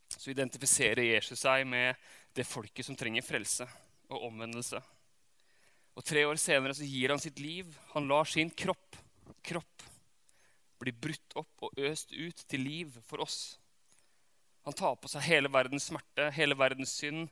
så 0.09 0.31
identifiserer 0.31 1.15
Jesus 1.15 1.39
seg 1.39 1.65
med 1.67 1.95
det 2.33 2.45
folket 2.45 2.85
som 2.85 2.95
trenger 2.95 3.23
frelse 3.23 3.65
og 4.09 4.27
omvendelse. 4.27 4.81
Og 5.95 6.03
Tre 6.03 6.27
år 6.27 6.35
senere 6.35 6.75
så 6.75 6.83
gir 6.83 7.09
han 7.09 7.19
sitt 7.19 7.39
liv. 7.39 7.65
Han 7.93 8.07
lar 8.07 8.25
sin 8.25 8.49
kropp, 8.49 8.95
kropp 9.41 9.75
bli 10.85 10.93
brutt 10.93 11.35
opp 11.39 11.65
og 11.65 11.79
øst 11.87 12.13
ut 12.13 12.45
til 12.49 12.65
liv 12.65 12.97
for 13.07 13.23
oss. 13.25 13.57
Han 14.65 14.73
tar 14.73 14.95
på 14.97 15.09
seg 15.11 15.25
hele 15.27 15.49
verdens 15.53 15.89
smerte, 15.91 16.29
hele 16.33 16.57
verdens 16.57 16.95
synd, 16.97 17.27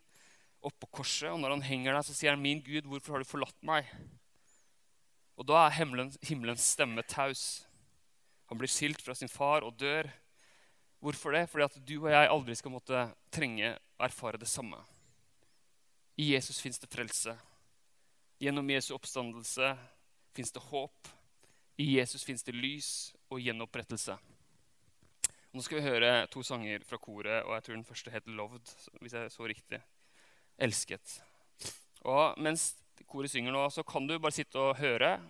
oppå 0.64 0.90
korset. 1.00 1.32
Og 1.32 1.40
når 1.42 1.56
han 1.56 1.66
henger 1.66 1.98
der, 1.98 2.06
så 2.06 2.14
sier 2.14 2.36
han, 2.36 2.42
'Min 2.42 2.62
Gud, 2.62 2.86
hvorfor 2.86 3.14
har 3.14 3.24
du 3.24 3.30
forlatt 3.30 3.64
meg?' 3.66 3.90
Og 5.38 5.48
da 5.50 5.66
er 5.66 5.78
himmelens, 5.80 6.18
himmelens 6.22 6.62
stemme 6.62 7.02
taus. 7.02 7.66
Han 8.46 8.58
blir 8.58 8.70
skilt 8.70 9.02
fra 9.02 9.16
sin 9.18 9.30
far 9.30 9.66
og 9.66 9.80
dør. 9.80 10.10
Hvorfor 11.02 11.32
det? 11.32 11.50
Fordi 11.50 11.64
at 11.64 11.88
du 11.88 11.96
og 12.04 12.12
jeg 12.12 12.30
aldri 12.30 12.56
skal 12.56 12.72
måtte 12.72 13.08
trenge 13.34 13.74
å 13.98 14.06
erfare 14.06 14.38
det 14.38 14.48
samme. 14.48 14.78
I 16.18 16.36
Jesus 16.36 16.62
fins 16.62 16.78
det 16.80 16.92
frelse. 16.94 17.34
Gjennom 18.40 18.70
Jesu 18.70 18.94
oppstandelse 18.94 19.74
fins 20.36 20.52
det 20.52 20.62
håp. 20.70 21.10
I 21.82 21.98
Jesus 21.98 22.24
fins 22.24 22.44
det 22.44 22.54
lys 22.54 23.16
og 23.32 23.42
gjenopprettelse. 23.42 24.20
Nå 25.54 25.62
skal 25.62 25.78
vi 25.78 25.86
høre 25.86 26.08
to 26.34 26.42
sanger 26.42 26.82
fra 26.82 26.98
koret, 26.98 27.44
og 27.46 27.52
jeg 27.54 27.64
tror 27.64 27.76
den 27.76 27.86
første 27.86 28.12
het 28.12 28.26
'Loved'. 28.26 28.72
hvis 29.02 29.14
jeg 29.14 29.32
så 29.32 29.46
riktig. 29.46 29.82
Elsket. 30.58 31.22
Og 32.02 32.34
mens 32.42 32.76
koret 33.06 33.30
synger 33.30 33.52
nå, 33.52 33.70
så 33.70 33.84
kan 33.84 34.08
du 34.08 34.18
bare 34.20 34.32
sitte 34.32 34.56
og 34.56 34.78
høre, 34.78 35.22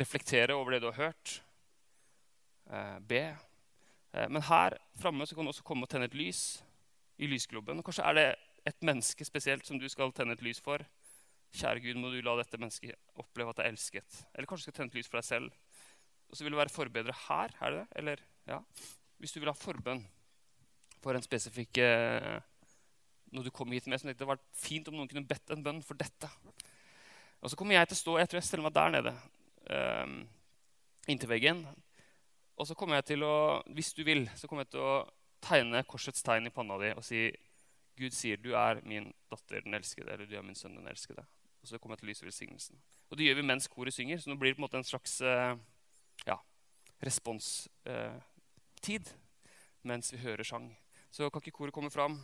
reflektere 0.00 0.54
over 0.54 0.70
det 0.70 0.80
du 0.80 0.90
har 0.90 0.96
hørt, 1.04 1.42
eh, 2.70 2.98
be. 3.00 3.36
Eh, 4.14 4.28
men 4.28 4.42
her 4.42 4.78
framme 4.96 5.26
kan 5.26 5.44
du 5.44 5.50
også 5.50 5.62
komme 5.62 5.82
og 5.82 5.90
tenne 5.90 6.04
et 6.04 6.14
lys 6.14 6.64
i 7.18 7.26
lysglobben. 7.26 7.78
Og 7.78 7.84
kanskje 7.84 8.08
er 8.08 8.12
det 8.14 8.36
et 8.66 8.82
menneske 8.82 9.24
spesielt 9.24 9.66
som 9.66 9.78
du 9.78 9.88
skal 9.88 10.10
tenne 10.12 10.32
et 10.32 10.42
lys 10.42 10.60
for. 10.60 10.78
Kjære 11.52 11.82
Gud, 11.82 12.00
må 12.00 12.10
du 12.10 12.22
la 12.22 12.36
dette 12.36 12.56
mennesket 12.56 12.94
oppleve 13.14 13.50
at 13.50 13.56
det 13.56 13.66
er 13.66 13.72
elsket. 13.72 14.26
Eller 14.34 14.46
kanskje 14.46 14.56
du 14.56 14.72
skal 14.72 14.72
tenne 14.72 14.88
et 14.88 14.94
lys 14.94 15.08
for 15.08 15.18
deg 15.18 15.24
selv. 15.24 15.52
Og 16.30 16.36
så 16.36 16.44
vil 16.44 16.52
du 16.52 16.56
være 16.56 16.68
forbedret 16.70 17.14
her. 17.28 17.50
er 17.60 17.70
det 17.70 17.78
det? 17.78 17.88
Eller, 17.96 18.16
ja 18.46 18.60
hvis 19.20 19.34
du 19.34 19.40
vil 19.40 19.50
ha 19.50 19.56
forbønn 19.56 20.02
for 21.04 21.16
en 21.16 21.24
spesifikk 21.24 21.78
eh, 21.82 22.40
Når 23.34 23.48
du 23.48 23.50
kom 23.50 23.72
hit 23.74 23.86
med, 23.90 23.98
så 23.98 24.06
det 24.06 24.14
hadde 24.14 24.30
vært 24.30 24.44
fint 24.56 24.88
om 24.88 24.96
noen 24.96 25.10
kunne 25.10 25.26
bedt 25.26 25.50
en 25.50 25.64
bønn 25.64 25.82
for 25.82 25.98
dette. 25.98 26.28
Og 27.42 27.50
så 27.50 27.58
kommer 27.58 27.76
jeg 27.76 27.90
til 27.90 27.98
å 27.98 28.02
stå 28.02 28.18
jeg 28.20 28.30
tror 28.30 28.40
jeg 28.40 28.46
steller 28.48 28.68
meg 28.68 28.76
der 28.76 28.92
nede 28.94 29.14
eh, 29.74 30.14
inntil 31.10 31.32
veggen. 31.32 31.64
Og 32.54 32.68
så 32.68 32.76
kommer 32.78 33.00
jeg 33.00 33.10
til 33.10 33.26
å, 33.26 33.36
hvis 33.74 33.92
du 33.96 34.04
vil, 34.06 34.28
så 34.38 34.48
kommer 34.48 34.64
jeg 34.64 34.76
til 34.76 34.84
å 34.86 34.94
tegne 35.44 35.82
korsets 35.90 36.22
tegn 36.24 36.48
i 36.48 36.54
panna 36.54 36.78
di 36.80 36.92
og 36.94 37.02
si 37.04 37.26
Gud 37.98 38.14
sier 38.14 38.38
du 38.40 38.54
er 38.58 38.80
min 38.86 39.10
datter 39.30 39.62
den 39.62 39.76
elskede, 39.76 40.14
eller 40.14 40.26
du 40.26 40.34
er 40.38 40.46
min 40.46 40.56
sønn 40.58 40.74
den 40.78 40.88
elskede. 40.90 41.22
Og 41.62 41.68
så 41.70 41.78
kommer 41.78 41.94
jeg 41.94 42.02
til 42.02 42.08
å 42.08 42.12
lyse 42.12 42.26
velsignelsen. 42.26 42.78
Og 43.10 43.18
det 43.18 43.28
gjør 43.28 43.38
vi 43.38 43.46
mens 43.46 43.68
koret 43.70 43.94
synger, 43.94 44.18
så 44.18 44.30
nå 44.30 44.38
blir 44.40 44.50
det 44.50 44.58
på 44.58 44.62
en 44.62 44.66
måte 44.66 44.80
en 44.80 44.86
slags 44.86 45.20
eh, 45.22 45.52
ja, 46.26 46.38
responstid 47.04 47.70
uh, 48.88 49.12
mens 49.82 50.12
vi 50.12 50.20
hører 50.22 50.44
sang. 50.44 50.68
Så 51.10 51.30
kan 51.30 51.42
ikke 51.42 51.56
koret 51.58 51.74
komme 51.74 51.92
fram. 51.92 52.18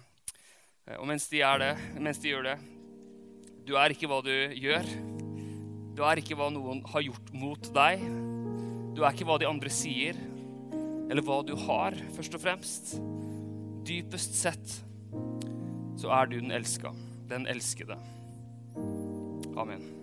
Uh, 0.88 0.96
og 0.98 1.06
mens 1.10 1.28
de, 1.28 1.40
det, 1.40 1.72
mens 2.00 2.18
de 2.18 2.32
gjør 2.32 2.46
det 2.50 2.58
Du 3.68 3.76
er 3.76 3.92
ikke 3.92 4.08
hva 4.10 4.20
du 4.24 4.32
gjør. 4.56 4.86
Du 5.94 6.04
er 6.06 6.20
ikke 6.20 6.36
hva 6.38 6.48
noen 6.52 6.82
har 6.92 7.04
gjort 7.04 7.32
mot 7.36 7.72
deg. 7.76 8.04
Du 8.96 9.04
er 9.04 9.14
ikke 9.14 9.28
hva 9.28 9.38
de 9.40 9.48
andre 9.48 9.70
sier, 9.72 10.16
eller 11.10 11.24
hva 11.24 11.40
du 11.46 11.54
har, 11.66 11.96
først 12.16 12.36
og 12.36 12.42
fremst. 12.42 12.94
Dypest 13.86 14.36
sett 14.38 14.76
så 16.00 16.12
er 16.16 16.30
du 16.30 16.38
den 16.40 16.52
elska, 16.56 16.94
den 17.28 17.46
elskede. 17.50 17.98
Amen. 19.56 19.99